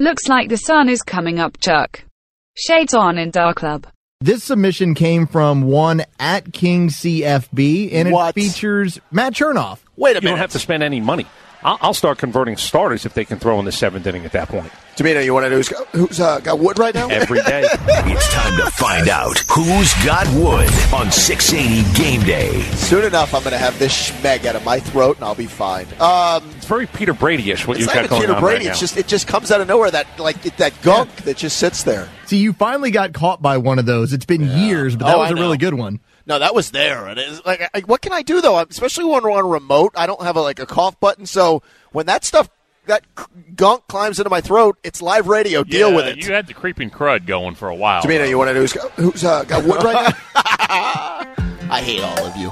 [0.00, 2.02] Looks like the sun is coming up, Chuck.
[2.56, 3.86] Shades on in Dark Club.
[4.20, 8.34] This submission came from one at King CFB, and it What?
[8.34, 9.78] features Matt Chernoff.
[9.96, 11.26] Wait a You don't have to spend any money.
[11.62, 14.48] I'll, I'll start converting starters if they can throw in the seventh inning at that
[14.48, 17.08] point Domino, you want to know who's got, who's uh, got wood right now?
[17.08, 17.64] every day.
[18.06, 22.60] It's time to find out who's got wood on 680 Game Day.
[22.74, 25.46] Soon enough, I'm going to have this schmeg out of my throat, and I'll be
[25.46, 25.86] fine.
[26.00, 28.56] Um, It's very Peter Brady-ish what you've got going Peter on Brady.
[28.58, 28.70] right now.
[28.70, 29.90] it's just it just comes out of nowhere.
[29.90, 32.08] That like that gunk that just sits there.
[32.26, 34.12] See, you finally got caught by one of those.
[34.12, 35.98] It's been years, but that Oh, was I a really good one.
[36.26, 37.06] No, that was there.
[37.06, 38.58] And it's like, I, what can I do though?
[38.58, 41.26] Especially when we're on a remote, I don't have a, like a cough button.
[41.26, 42.48] So when that stuff,
[42.86, 43.04] that
[43.56, 45.64] gunk climbs into my throat, it's live radio.
[45.64, 46.16] Deal Yeah, with it.
[46.18, 48.02] You had the creeping crud going for a while.
[48.02, 50.16] Domino, you want to know who's got, who's uh, got wood right now?
[51.70, 52.50] I hate all of you.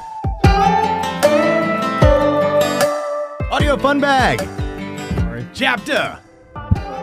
[3.51, 4.39] Audio Fun Bag.
[5.55, 6.19] Chapter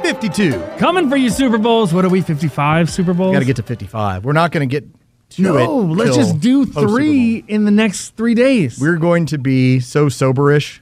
[0.04, 0.60] 52.
[0.80, 1.94] Coming for you, Super Bowls.
[1.94, 3.34] What are we, 55 Super Bowls?
[3.34, 4.26] Got to get to 55.
[4.26, 4.88] We're not going to get
[5.32, 5.96] to No, it.
[5.96, 8.80] let's just do three in the next three days.
[8.80, 10.80] We're going to be so soberish.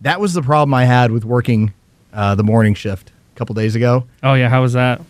[0.00, 1.72] That was the problem I had with working
[2.16, 4.04] uh, the morning shift a couple days ago.
[4.24, 4.48] oh, yeah.
[4.48, 5.00] How was that?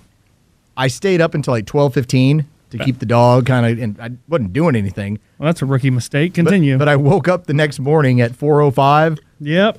[0.77, 4.53] I stayed up until like 12:15 to keep the dog kind of and I wasn't
[4.53, 5.19] doing anything.
[5.39, 6.33] Well, that's a rookie mistake.
[6.33, 6.77] But- Continue.
[6.77, 9.79] But, I woke up the next morning at 4:05 yep.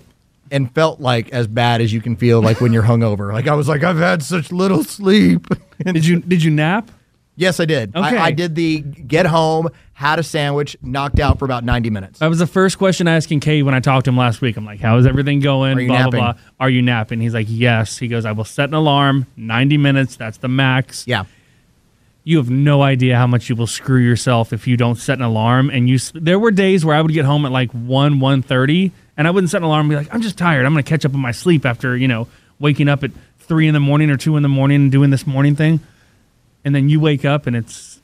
[0.49, 3.31] and felt like as bad as you can feel like when you're hungover.
[3.31, 5.45] Like I was like I've had such little sleep.
[5.85, 6.89] Did you did you nap?
[7.37, 7.95] Yes, I did.
[7.95, 8.17] Okay.
[8.17, 12.19] I, I did the get home, had a sandwich, knocked out for about 90 minutes.
[12.19, 14.57] That was the first question I asked Kay when I talked to him last week.
[14.57, 16.19] I'm like, "How is everything going?" Are you blah napping?
[16.19, 16.41] blah blah.
[16.59, 17.21] Are you napping?
[17.21, 20.17] He's like, "Yes." He goes, "I will set an alarm, 90 minutes.
[20.17, 21.23] That's the max." yeah.
[22.23, 25.23] You have no idea how much you will screw yourself if you don't set an
[25.23, 25.69] alarm.
[25.69, 29.25] And you, there were days where I would get home at like one, 1.30, and
[29.25, 30.65] I wouldn't set an alarm and be like, "I'm just tired.
[30.65, 32.27] I'm going to catch up on my sleep after you know
[32.59, 35.25] waking up at three in the morning or two in the morning and doing this
[35.25, 35.79] morning thing."
[36.67, 38.01] And then you wake up and it's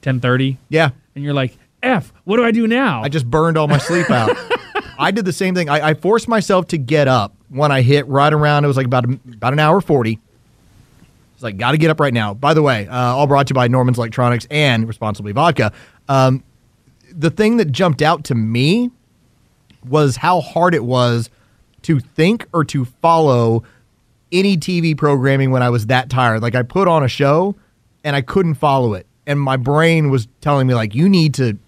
[0.00, 0.90] 10:30, Yeah.
[1.14, 4.08] and you're like, "F, what do I do now?" I just burned all my sleep
[4.10, 4.34] out.
[4.98, 5.68] I did the same thing.
[5.68, 8.64] I, I forced myself to get up when I hit right around.
[8.64, 10.18] It was like about about an hour forty.
[11.34, 12.32] It's like got to get up right now.
[12.32, 15.70] By the way, uh, all brought to you by Norman's Electronics and Responsibly Vodka.
[16.08, 16.42] Um,
[17.12, 18.90] the thing that jumped out to me
[19.86, 21.28] was how hard it was
[21.82, 23.62] to think or to follow
[24.32, 26.40] any TV programming when I was that tired.
[26.40, 27.56] Like I put on a show
[28.04, 31.58] and I couldn't follow it, and my brain was telling me like, "You need to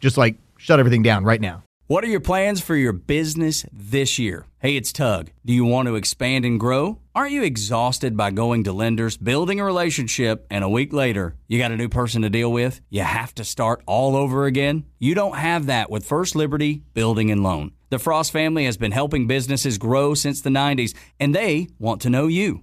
[0.00, 4.18] just like shut everything down right now." What are your plans for your business this
[4.18, 4.46] year?
[4.60, 5.30] Hey, it's Tug.
[5.44, 7.00] Do you want to expand and grow?
[7.14, 11.58] Aren't you exhausted by going to lenders, building a relationship, and a week later, you
[11.58, 12.80] got a new person to deal with?
[12.88, 14.84] You have to start all over again?
[15.00, 17.72] You don't have that with First Liberty Building and Loan.
[17.90, 22.10] The Frost family has been helping businesses grow since the 90s, and they want to
[22.10, 22.62] know you.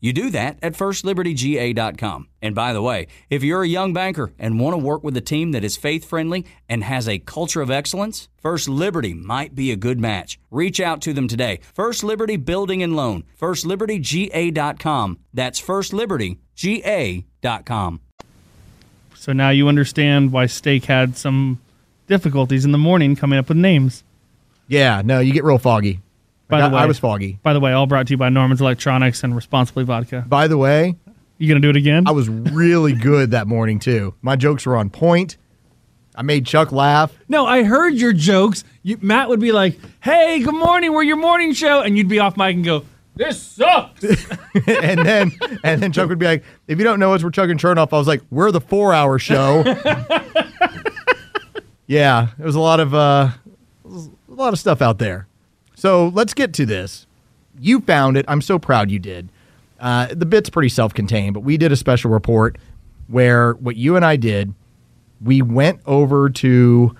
[0.00, 2.28] You do that at firstlibertyga.com.
[2.42, 5.20] And by the way, if you're a young banker and want to work with a
[5.20, 9.72] team that is faith friendly and has a culture of excellence, First Liberty might be
[9.72, 10.38] a good match.
[10.50, 11.60] Reach out to them today.
[11.74, 15.18] First Liberty Building and Loan, firstlibertyga.com.
[15.34, 18.00] That's firstlibertyga.com.
[19.14, 21.58] So now you understand why Steak had some
[22.06, 24.04] difficulties in the morning coming up with names.
[24.68, 26.00] Yeah, no, you get real foggy.
[26.48, 27.38] By Like, the way, I was foggy.
[27.42, 30.24] By the way, all brought to you by Norman's Electronics and Responsibly Vodka.
[30.28, 30.94] By the way,
[31.38, 32.04] You gonna do it again?
[32.06, 34.14] I was really good that morning too.
[34.22, 35.36] My jokes were on point.
[36.14, 37.12] I made Chuck laugh.
[37.28, 38.64] no, I heard your jokes.
[38.82, 40.94] You, Matt would be like, "Hey, good morning.
[40.94, 42.84] We're your morning show," and you'd be off mic and go,
[43.16, 44.02] "This sucks."
[44.66, 45.32] and then
[45.62, 47.92] and then Chuck would be like, if you don't know us, we're Chuck and Chernoff.
[47.92, 49.62] I was like, we're the four hour show.
[51.86, 53.30] yeah, it was a lot of uh
[53.84, 53.88] a
[54.28, 55.26] lot of stuff out there.
[55.86, 57.06] So let's get to this.
[57.60, 58.24] You found it.
[58.26, 59.28] I'm so proud you did.
[59.78, 62.58] Uh, the bit's pretty self contained, but we did a special report
[63.06, 64.52] where what you and I did,
[65.22, 66.96] we went over to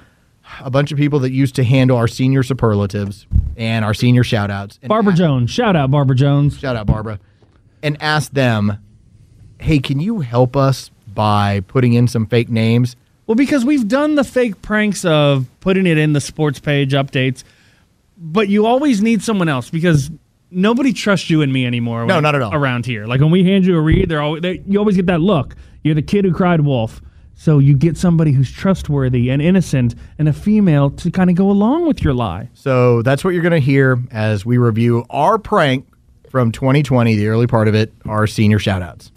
[0.61, 4.53] a bunch of people that used to handle our senior superlatives and our senior shout
[4.53, 4.79] outs.
[4.85, 6.57] Barbara Jones, shout out Barbara Jones.
[6.57, 7.18] shout out Barbara,
[7.83, 8.78] and asked them,
[9.59, 12.95] "Hey, can you help us by putting in some fake names?"
[13.26, 17.43] Well, because we've done the fake pranks of putting it in the sports page updates,
[18.17, 20.11] but you always need someone else because
[20.51, 22.07] nobody trusts you and me anymore.
[22.07, 22.55] No, when- not at all.
[22.55, 25.07] Around here, like when we hand you a read, they're always they, you always get
[25.07, 25.55] that look.
[25.85, 27.01] You're the kid who cried wolf.
[27.39, 31.51] So you get somebody who's trustworthy and innocent and a female to kind of go
[31.51, 32.49] along with your lie.
[32.55, 35.87] So that's what you're going to hear as we review our prank
[36.31, 39.11] from 2020, the early part of it, our senior shoutouts.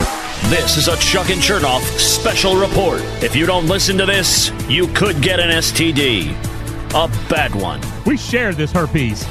[0.49, 2.99] This is a Chuck and Chernoff special report.
[3.23, 6.58] If you don't listen to this, you could get an STD.
[6.91, 7.81] A bad one.
[8.05, 9.23] We share this herpes.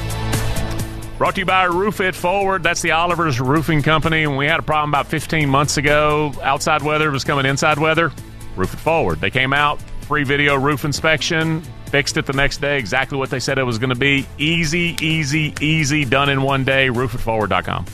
[1.19, 2.63] Brought to you by Roof It Forward.
[2.63, 4.25] That's the Oliver's Roofing Company.
[4.29, 8.13] When we had a problem about 15 months ago, outside weather was coming inside weather.
[8.55, 9.21] Roof It Forward.
[9.21, 13.41] They came out, free video roof inspection, fixed it the next day, exactly what they
[13.41, 14.25] said it was going to be.
[14.39, 16.87] Easy, easy, easy, done in one day.
[16.87, 17.87] RoofItForward.com.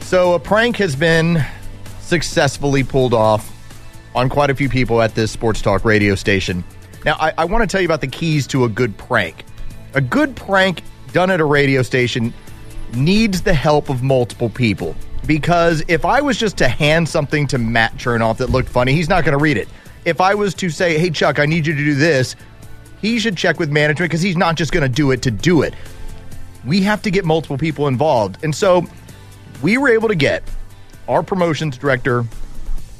[0.00, 1.44] So, a prank has been
[2.00, 3.54] successfully pulled off
[4.14, 6.64] on quite a few people at this sports talk radio station.
[7.04, 9.44] Now, I, I want to tell you about the keys to a good prank.
[9.94, 10.82] A good prank
[11.12, 12.32] done at a radio station
[12.94, 14.94] needs the help of multiple people.
[15.26, 19.08] Because if I was just to hand something to Matt Chernoff that looked funny, he's
[19.08, 19.68] not going to read it.
[20.04, 22.36] If I was to say, hey, Chuck, I need you to do this,
[23.00, 25.62] he should check with management because he's not just going to do it to do
[25.62, 25.74] it.
[26.64, 28.42] We have to get multiple people involved.
[28.44, 28.84] And so
[29.62, 30.42] we were able to get
[31.08, 32.24] our promotions director,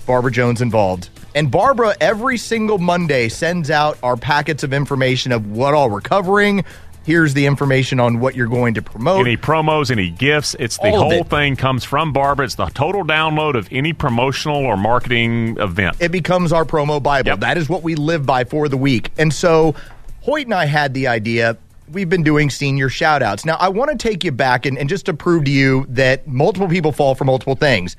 [0.07, 1.11] Barbara Jones, involved.
[1.35, 6.01] And Barbara, every single Monday, sends out our packets of information of what all we're
[6.01, 6.65] covering.
[7.05, 9.27] Here's the information on what you're going to promote.
[9.27, 10.55] Any promos, any gifts.
[10.59, 11.29] It's the All whole it.
[11.29, 12.45] thing comes from Barbara.
[12.45, 15.97] It's the total download of any promotional or marketing event.
[15.99, 17.37] It becomes our promo Bible.
[17.39, 19.11] That is what we live by for the week.
[19.17, 19.75] And so
[20.23, 21.57] Hoyt and I had the idea.
[21.91, 23.45] We've been doing senior shout outs.
[23.45, 26.29] Now, I want to take you back and, and just to prove to you that
[26.29, 27.97] multiple people fall for multiple things.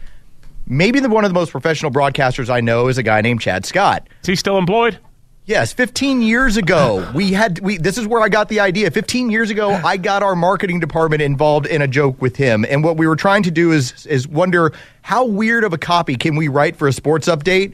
[0.68, 3.66] Maybe the, one of the most professional broadcasters I know is a guy named Chad
[3.66, 4.08] Scott.
[4.22, 5.00] Is he still employed?
[5.46, 8.92] Yes, 15 years ago, we had we this is where I got the idea.
[8.92, 12.66] 15 years ago, I got our marketing department involved in a joke with him.
[12.70, 16.16] And what we were trying to do is is wonder how weird of a copy
[16.16, 17.74] can we write for a sports update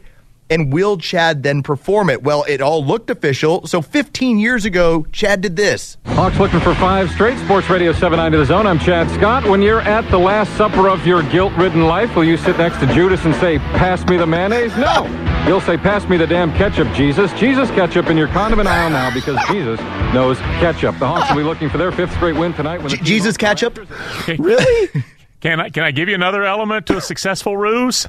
[0.49, 2.23] and will Chad then perform it?
[2.23, 3.65] Well, it all looked official.
[3.67, 5.97] So 15 years ago, Chad did this.
[6.05, 7.37] Hawks looking for five straight.
[7.39, 8.67] Sports Radio 79 to the zone.
[8.67, 9.43] I'm Chad Scott.
[9.45, 12.87] When you're at the last supper of your guilt-ridden life, will you sit next to
[12.93, 14.75] Judas and say, pass me the mayonnaise?
[14.77, 15.05] No.
[15.47, 17.31] You'll say, pass me the damn ketchup, Jesus.
[17.33, 19.79] Jesus ketchup in your condiment aisle now because Jesus
[20.13, 20.99] knows ketchup.
[20.99, 22.81] The Hawks will be looking for their fifth straight win tonight.
[22.81, 23.79] When the Jesus ketchup?
[24.27, 24.89] Really?
[25.39, 28.05] can I can I give you another element to a successful ruse?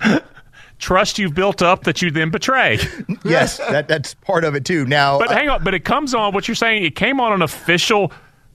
[0.79, 2.79] Trust you've built up that you then betray.
[3.25, 4.87] yes, that, that's part of it too.
[4.87, 6.85] Now, But hang on, but it comes on what you're saying.
[6.85, 8.13] It came on an official,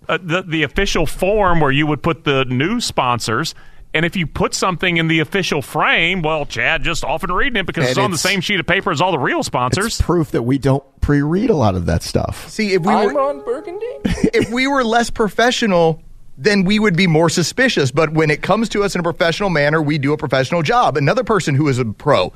[0.08, 3.54] uh, the the official form where you would put the new sponsors.
[3.96, 7.68] And if you put something in the official frame, well, Chad just often reading it
[7.68, 9.86] because And it's on the same sheet of paper as all the real sponsors.
[9.86, 12.50] It's proof that we don't pre-read a lot of that stuff.
[12.50, 13.86] See, if we were on Burgundy.
[14.06, 16.02] if we were less professional,
[16.38, 17.92] then we would be more suspicious.
[17.92, 20.98] But when it comes to us in a professional manner, we do a professional job.
[20.98, 22.34] Another person who is a pro.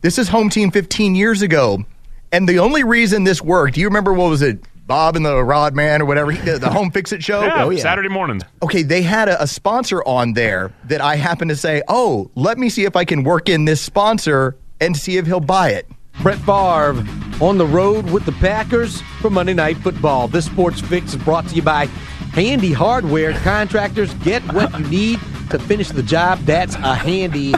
[0.00, 1.84] This is home team 15 years ago,
[2.30, 3.74] and the only reason this worked.
[3.74, 4.60] Do you remember what was it?
[4.86, 7.42] Bob and the Rod Man or whatever, the, the Home Fix It show.
[7.42, 8.42] Yeah, oh, Saturday mornings.
[8.62, 12.58] Okay, they had a, a sponsor on there that I happened to say, "Oh, let
[12.58, 15.86] me see if I can work in this sponsor and see if he'll buy it."
[16.22, 17.04] Brett Favre
[17.40, 20.26] on the road with the Packers for Monday Night Football.
[20.26, 21.88] This sports fix is brought to you by
[22.32, 23.32] Handy Hardware.
[23.40, 25.20] Contractors get what you need
[25.50, 26.38] to finish the job.
[26.40, 27.54] That's a handy.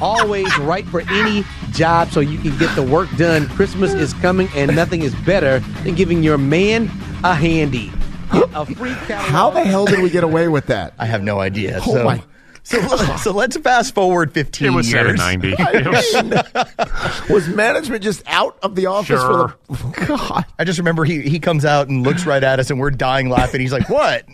[0.00, 3.48] Always right for any job so you can get the work done.
[3.48, 6.84] Christmas is coming, and nothing is better than giving your man
[7.24, 7.92] a handy.
[8.32, 9.30] Get a free catalog.
[9.30, 10.94] How the hell did we get away with that?
[10.98, 11.80] I have no idea.
[11.86, 12.22] Oh so, my
[12.68, 14.74] so, so let's fast forward 15 years.
[14.74, 15.20] It was years.
[15.20, 16.28] 790.
[16.28, 20.44] Mean, was management just out of the office for the God?
[20.58, 23.30] I just remember he he comes out and looks right at us, and we're dying
[23.30, 23.60] laughing.
[23.60, 24.26] He's like, "What?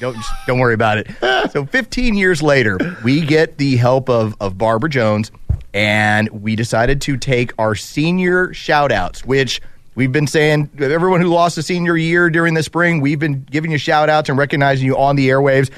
[0.00, 0.16] Don't
[0.46, 1.08] don't worry about it."
[1.52, 5.30] So 15 years later, we get the help of of Barbara Jones,
[5.72, 9.60] and we decided to take our senior shout outs, which.
[9.94, 13.72] We've been saying everyone who lost a senior year during the spring, we've been giving
[13.72, 15.72] you shout outs and recognizing you on the airwaves.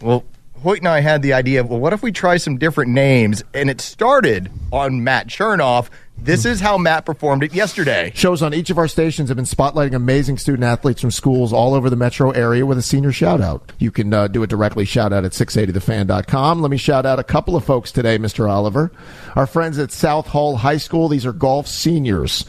[0.00, 0.24] Well,
[0.62, 3.44] Hoyt and I had the idea of, well, what if we try some different names?
[3.54, 5.88] And it started on Matt Chernoff.
[6.20, 8.10] This is how Matt performed it yesterday.
[8.12, 11.74] Shows on each of our stations have been spotlighting amazing student athletes from schools all
[11.74, 13.72] over the metro area with a senior shout out.
[13.78, 16.60] You can uh, do it directly, shout out at 680thefan.com.
[16.60, 18.50] Let me shout out a couple of folks today, Mr.
[18.50, 18.90] Oliver.
[19.36, 21.06] Our friends at South Hall High School.
[21.08, 22.44] These are golf seniors.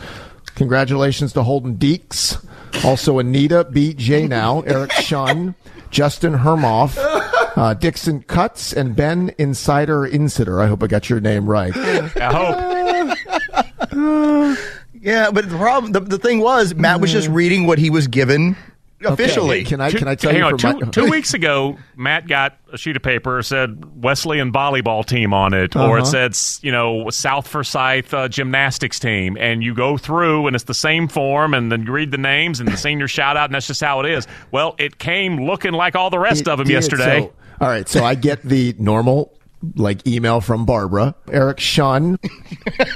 [0.55, 2.43] Congratulations to Holden Deeks.
[2.83, 4.27] Also, Anita B.J.
[4.27, 5.55] now, Eric Shun,
[5.91, 6.97] Justin Hermoff,
[7.59, 10.61] uh, Dixon Cuts, and Ben Insider Insider.
[10.61, 11.75] I hope I got your name right.
[11.75, 13.17] I
[13.91, 14.57] hope.
[15.01, 18.07] Yeah, but the problem, the, the thing was, Matt was just reading what he was
[18.07, 18.57] given
[19.05, 19.63] officially.
[19.63, 21.77] Can I Two- can I tell hang you on, from two, my, two weeks ago,
[21.95, 26.29] Matt got a sheet of paper said Wesleyan volleyball team on it, or it Uh-huh.
[26.29, 26.35] said
[26.65, 31.07] you know South Forsyth uh, gymnastics team, and you go through and it's the same
[31.07, 33.79] form, and then you read the names and the senior shout out, and that's just
[33.81, 34.27] how it is.
[34.51, 36.73] Well, it came looking like all the rest It of them did.
[36.73, 37.21] yesterday.
[37.21, 39.37] So, All right, so I get the normal
[39.75, 42.17] like email from Barbara, Eric Shun,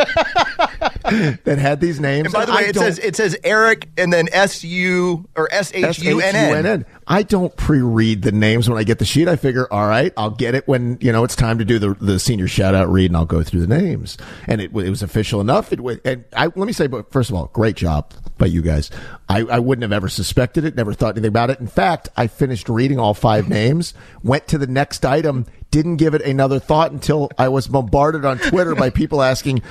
[1.44, 2.28] that had these names.
[2.28, 5.50] And by the I way, it says it says Eric and then S U or
[5.52, 6.86] S H U N N.
[7.06, 9.28] I don't pre-read the names when I get the sheet.
[9.28, 11.94] I figure, all right, I'll get it when you know it's time to do the
[11.96, 14.18] the senior shout out read, and I'll go through the names.
[14.48, 15.74] And it, it was official enough.
[15.74, 18.90] It and I let me say, but first of all, great job by you guys.
[19.30, 21.60] I, I wouldn't have ever suspected it, never thought anything about it.
[21.60, 23.94] In fact, I finished reading all five names,
[24.24, 28.38] went to the next item, didn't give it another thought until I was bombarded on
[28.38, 29.62] Twitter by people asking.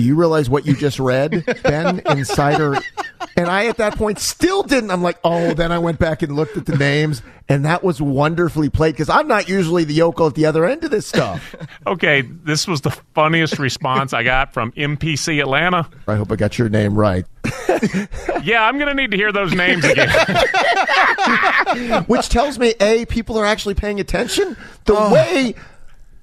[0.00, 2.78] Do you realize what you just read, Ben Insider?
[3.36, 4.90] And I, at that point, still didn't.
[4.90, 7.20] I'm like, oh, then I went back and looked at the names,
[7.50, 10.84] and that was wonderfully played because I'm not usually the yokel at the other end
[10.84, 11.54] of this stuff.
[11.86, 15.88] Okay, this was the funniest response I got from MPC Atlanta.
[16.06, 17.24] I hope I got your name right.
[18.42, 20.08] Yeah, I'm going to need to hear those names again.
[22.06, 25.12] Which tells me, A, people are actually paying attention the oh.
[25.12, 25.54] way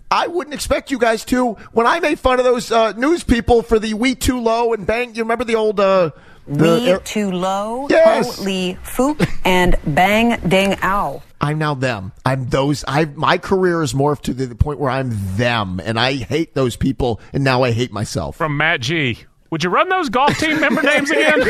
[0.09, 1.53] I wouldn't expect you guys to.
[1.73, 4.85] When I made fun of those uh, news people for the We Too Low and
[4.87, 5.79] Bang, you remember the old.
[5.79, 6.11] Uh,
[6.47, 8.37] the We Too Low, Yes.
[8.37, 11.21] Ho Lee Fook, and Bang Ding Ow.
[11.41, 12.13] I'm now them.
[12.25, 12.85] I'm those.
[12.87, 16.53] I my career is morphed to the, the point where I'm them, and I hate
[16.55, 18.37] those people, and now I hate myself.
[18.37, 19.19] From Matt G.
[19.49, 21.41] Would you run those golf team member names again?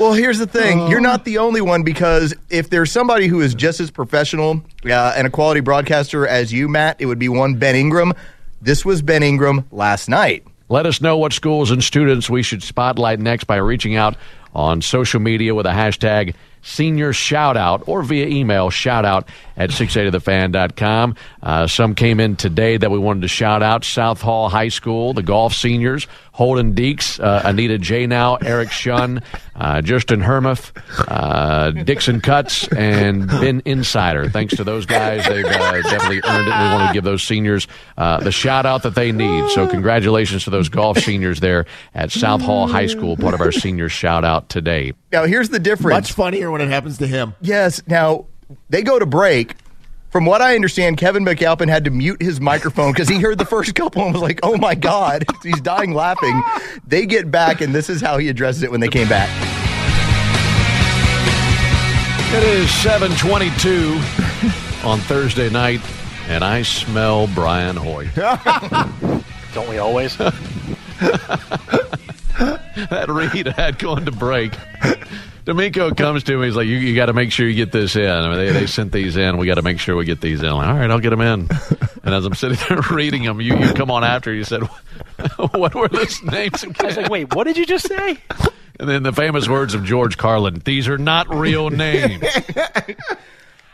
[0.00, 0.88] Well, here's the thing.
[0.88, 5.12] You're not the only one because if there's somebody who is just as professional uh,
[5.14, 8.14] and a quality broadcaster as you, Matt, it would be one Ben Ingram.
[8.62, 10.46] This was Ben Ingram last night.
[10.70, 14.16] Let us know what schools and students we should spotlight next by reaching out
[14.54, 19.70] on social media with a hashtag senior shout out or via email shout out at
[19.70, 21.14] 680thefan.com.
[21.42, 25.12] Uh, some came in today that we wanted to shout out South Hall High School,
[25.12, 26.06] the golf seniors,
[26.40, 28.06] Holden Deeks, uh, Anita J.
[28.06, 29.22] Now, Eric Shun,
[29.54, 30.72] uh, Justin Hermuth,
[31.06, 34.30] uh, Dixon Cuts, and Ben Insider.
[34.30, 35.28] Thanks to those guys.
[35.28, 36.54] They've uh, definitely earned it.
[36.58, 37.68] We want to give those seniors
[37.98, 39.50] uh, the shout out that they need.
[39.50, 43.52] So, congratulations to those golf seniors there at South Hall High School, part of our
[43.52, 44.94] senior shout out today.
[45.12, 46.08] Now, here's the difference.
[46.08, 47.34] Much funnier when it happens to him.
[47.42, 47.82] Yes.
[47.86, 48.24] Now,
[48.70, 49.56] they go to break.
[50.10, 53.44] From what I understand, Kevin McAlpin had to mute his microphone because he heard the
[53.44, 56.42] first couple and was like, oh my God, he's dying laughing.
[56.84, 59.30] They get back, and this is how he addresses it when they came back.
[62.34, 64.00] It is 722
[64.84, 65.80] on Thursday night,
[66.26, 68.12] and I smell Brian Hoyt.
[69.54, 70.16] Don't we always?
[70.16, 70.34] that
[73.08, 74.52] read had gone to break.
[75.44, 76.46] D'Amico comes to me.
[76.46, 78.52] He's like, "You, you got to make sure you get this in." I mean, they,
[78.52, 79.38] they sent these in.
[79.38, 80.46] We got to make sure we get these in.
[80.46, 81.48] I'm like, All right, I'll get them in.
[82.02, 84.32] And as I'm sitting there reading them, you, you come on after.
[84.32, 84.62] You said,
[85.52, 86.74] "What were those names?" Again?
[86.80, 88.16] I was like, wait, what did you just say?
[88.78, 92.24] And then the famous words of George Carlin: "These are not real names."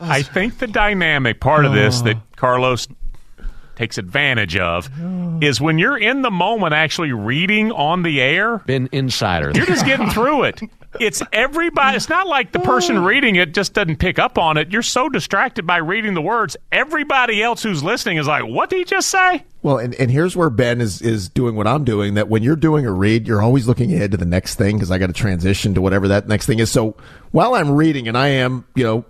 [0.00, 2.22] I think the dynamic part of this that oh.
[2.34, 2.88] Carlos
[3.77, 4.91] takes advantage of
[5.43, 8.59] is when you're in the moment actually reading on the air.
[8.59, 9.53] Been insider.
[9.55, 10.61] You're just getting through it.
[11.01, 11.97] It's everybody.
[11.97, 14.72] It's not like the person reading it just doesn't pick up on it.
[14.72, 16.57] You're so distracted by reading the words.
[16.72, 20.37] Everybody else who's listening is like, "What did he just say?" Well, and, and here's
[20.37, 22.14] where Ben is, is doing what I'm doing.
[22.14, 24.91] That when you're doing a read, you're always looking ahead to the next thing because
[24.91, 26.70] I got to transition to whatever that next thing is.
[26.70, 26.97] So
[27.31, 29.05] while I'm reading, and I am, you know,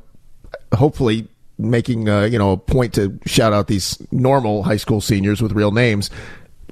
[0.74, 5.40] hopefully making, uh, you know, a point to shout out these normal high school seniors
[5.42, 6.10] with real names.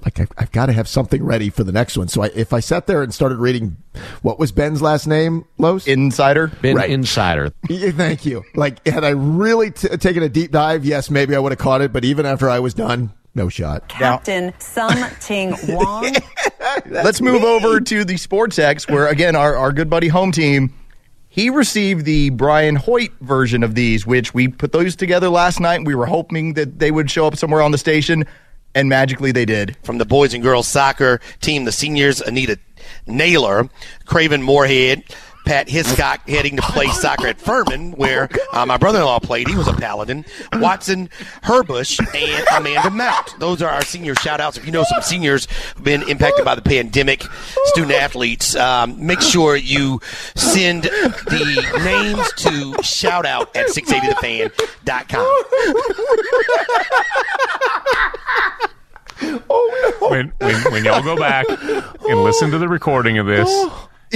[0.05, 2.09] Like I've, I've got to have something ready for the next one.
[2.09, 3.79] So I, if I sat there and started reading,
[4.21, 5.47] what was Ben's last name?
[5.57, 6.49] Los Insider.
[6.49, 7.53] Ben Insider.
[7.71, 8.45] Yeah, Thank you.
[8.55, 11.81] Like, had I really t- taken a deep dive, yes, maybe I would have caught
[11.81, 11.91] it.
[11.93, 13.89] But even after I was done, no shot.
[13.89, 16.15] Captain Sum Ting Wong.
[16.87, 20.73] Let's move over to the Sports X, where again our, our good buddy home team.
[21.35, 25.85] He received the Brian Hoyt version of these, which we put those together last night.
[25.85, 28.25] We were hoping that they would show up somewhere on the station,
[28.73, 29.77] and magically they did.
[29.83, 32.61] From the boys and girls soccer team, the seniors, Anita
[33.09, 33.69] Naylor,
[34.05, 35.03] Craven Moorhead,
[35.45, 39.49] Pat Hiscock heading to play soccer at Furman, where uh, my brother-in-law played.
[39.49, 40.25] He was a Paladin.
[40.55, 41.09] Watson
[41.43, 43.39] Herbush and Amanda Mount.
[43.39, 44.57] Those are our senior shout-outs.
[44.57, 47.23] If you know some seniors who've been impacted by the pandemic,
[47.67, 50.01] student athletes, um, make sure you
[50.35, 55.25] send the names to shoutout at 680thefan.com.
[60.11, 63.49] when, when when y'all go back and listen to the recording of this,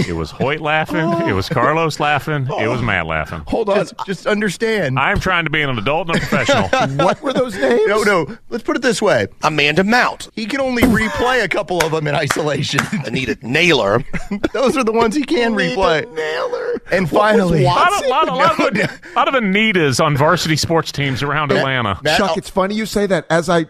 [0.06, 3.42] it was Hoyt laughing, it was Carlos laughing, it was Matt laughing.
[3.46, 4.98] Hold on, just, just understand.
[4.98, 6.68] I'm trying to be an adult and a professional.
[7.04, 7.82] what were those names?
[7.86, 8.36] No, no.
[8.50, 10.28] Let's put it this way: Amanda Mount.
[10.34, 12.80] He can only replay a couple of them in isolation.
[13.06, 14.04] Anita Naylor.
[14.52, 16.10] Those are the ones he can replay.
[16.14, 16.80] Naylor.
[16.90, 20.92] And finally, a lot, of, lot, of, lot, of, lot of Anitas on varsity sports
[20.92, 22.00] teams around Atlanta.
[22.16, 23.26] Chuck, it's funny you say that.
[23.30, 23.66] As I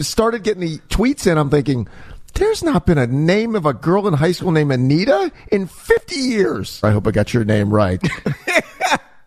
[0.00, 1.88] started getting the tweets in, I'm thinking,
[2.34, 6.14] there's not been a name of a girl in high school named Anita in 50
[6.14, 6.80] years.
[6.82, 8.00] I hope I got your name right.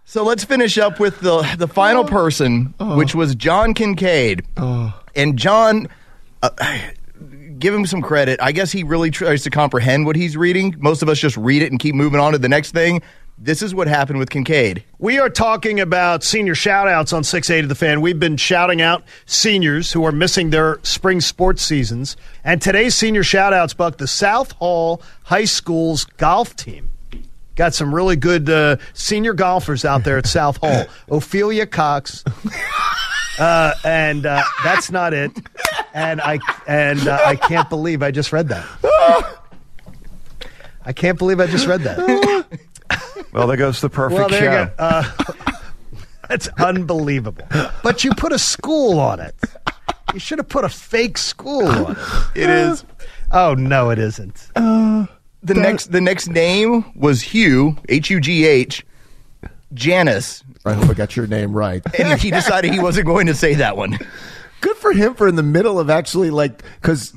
[0.06, 4.44] So let's finish up with the the final person, which was John Kincaid.
[5.16, 5.88] And John,
[6.44, 6.52] uh,
[7.58, 8.40] give him some credit.
[8.40, 10.76] I guess he really tries to comprehend what he's reading.
[10.78, 13.02] Most of us just read it and keep moving on to the next thing.
[13.38, 14.84] This is what happened with Kincaid.
[15.00, 18.00] We are talking about senior shout outs on 680 The Fan.
[18.02, 22.16] We've been shouting out seniors who are missing their spring sports seasons.
[22.44, 26.92] And today's senior shout outs, Buck, the South Hall High School's golf team.
[27.56, 30.86] Got some really good uh, senior golfers out there at South Hall.
[31.10, 32.24] Ophelia Cox.
[33.40, 35.32] Uh, and uh, that's not it.
[35.94, 38.66] And I and uh, I can't believe I just read that.
[40.86, 42.46] I can't believe I just read that.
[43.32, 44.72] Well, there goes the perfect well, show.
[44.78, 45.12] Uh,
[46.30, 47.46] that's unbelievable.
[47.82, 49.36] But you put a school on it.
[50.14, 51.98] You should have put a fake school on it.
[52.36, 52.86] It is.
[53.32, 54.50] Oh no, it isn't.
[54.56, 55.08] the
[55.54, 58.86] next the next name was Hugh H U G H
[59.74, 60.44] Janice.
[60.66, 61.84] I hope I got your name right.
[62.00, 63.98] And he decided he wasn't going to say that one.
[64.62, 67.14] Good for him for in the middle of actually like because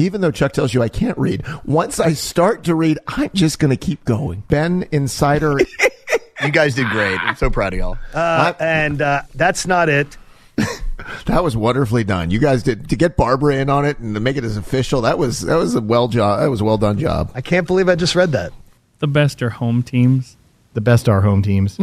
[0.00, 3.58] even though Chuck tells you I can't read, once I start to read, I'm just
[3.58, 4.42] going to keep going.
[4.48, 5.58] Ben Insider,
[6.42, 7.18] you guys did great.
[7.20, 7.98] I'm so proud of y'all.
[8.14, 10.16] Uh, and uh, that's not it.
[11.26, 12.30] that was wonderfully done.
[12.30, 15.02] You guys did to get Barbara in on it and to make it as official.
[15.02, 16.40] That was that was a well job.
[16.40, 17.30] That was a well done job.
[17.34, 18.52] I can't believe I just read that.
[18.98, 20.36] The best are home teams.
[20.74, 21.78] The best are home teams.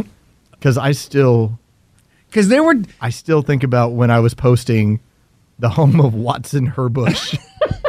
[0.52, 1.58] Because I still,
[2.28, 5.00] because they were, I still think about when I was posting
[5.58, 7.38] the home of Watson Herbush.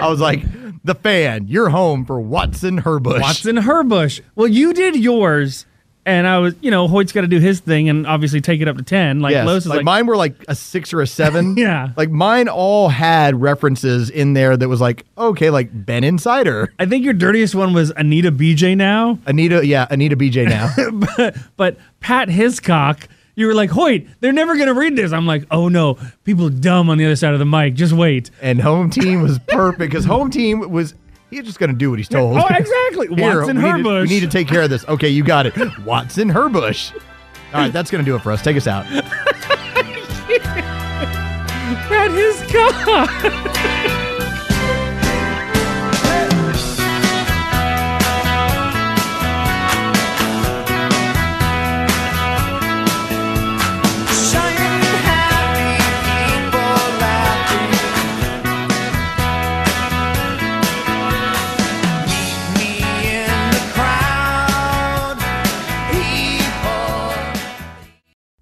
[0.00, 0.42] I was like,
[0.84, 3.20] the fan, you're home for Watson Herbush.
[3.20, 4.20] Watson Herbush.
[4.34, 5.64] Well, you did yours,
[6.06, 8.68] and I was, you know, Hoyt's got to do his thing and obviously take it
[8.68, 9.20] up to ten.
[9.20, 11.56] Like yes, Los is like, like, mine were like a six or a seven.
[11.64, 11.90] Yeah.
[11.96, 16.72] like mine all had references in there that was like okay, like Ben Insider.
[16.78, 19.18] I think your dirtiest one was Anita BJ now.
[19.26, 20.74] Anita, yeah, Anita BJ now.
[21.16, 25.12] but, but Pat Hiscock, you were like, Hoyt, they're never going to read this.
[25.12, 27.74] I'm like, oh no, people dumb on the other side of the mic.
[27.74, 28.30] Just wait.
[28.40, 30.94] and home team was perfect because home team was
[31.30, 32.38] he's just going to do what he's told.
[32.38, 33.08] Oh, exactly.
[33.14, 34.02] Here, Watson we need, to, Herbush.
[34.02, 34.84] we need to take care of this.
[34.86, 35.54] Okay, you got it.
[35.84, 36.92] Watson Herbush.
[37.52, 38.42] All right, that's going to do it for us.
[38.42, 38.84] Take us out.
[41.86, 43.90] Pat Hiscock.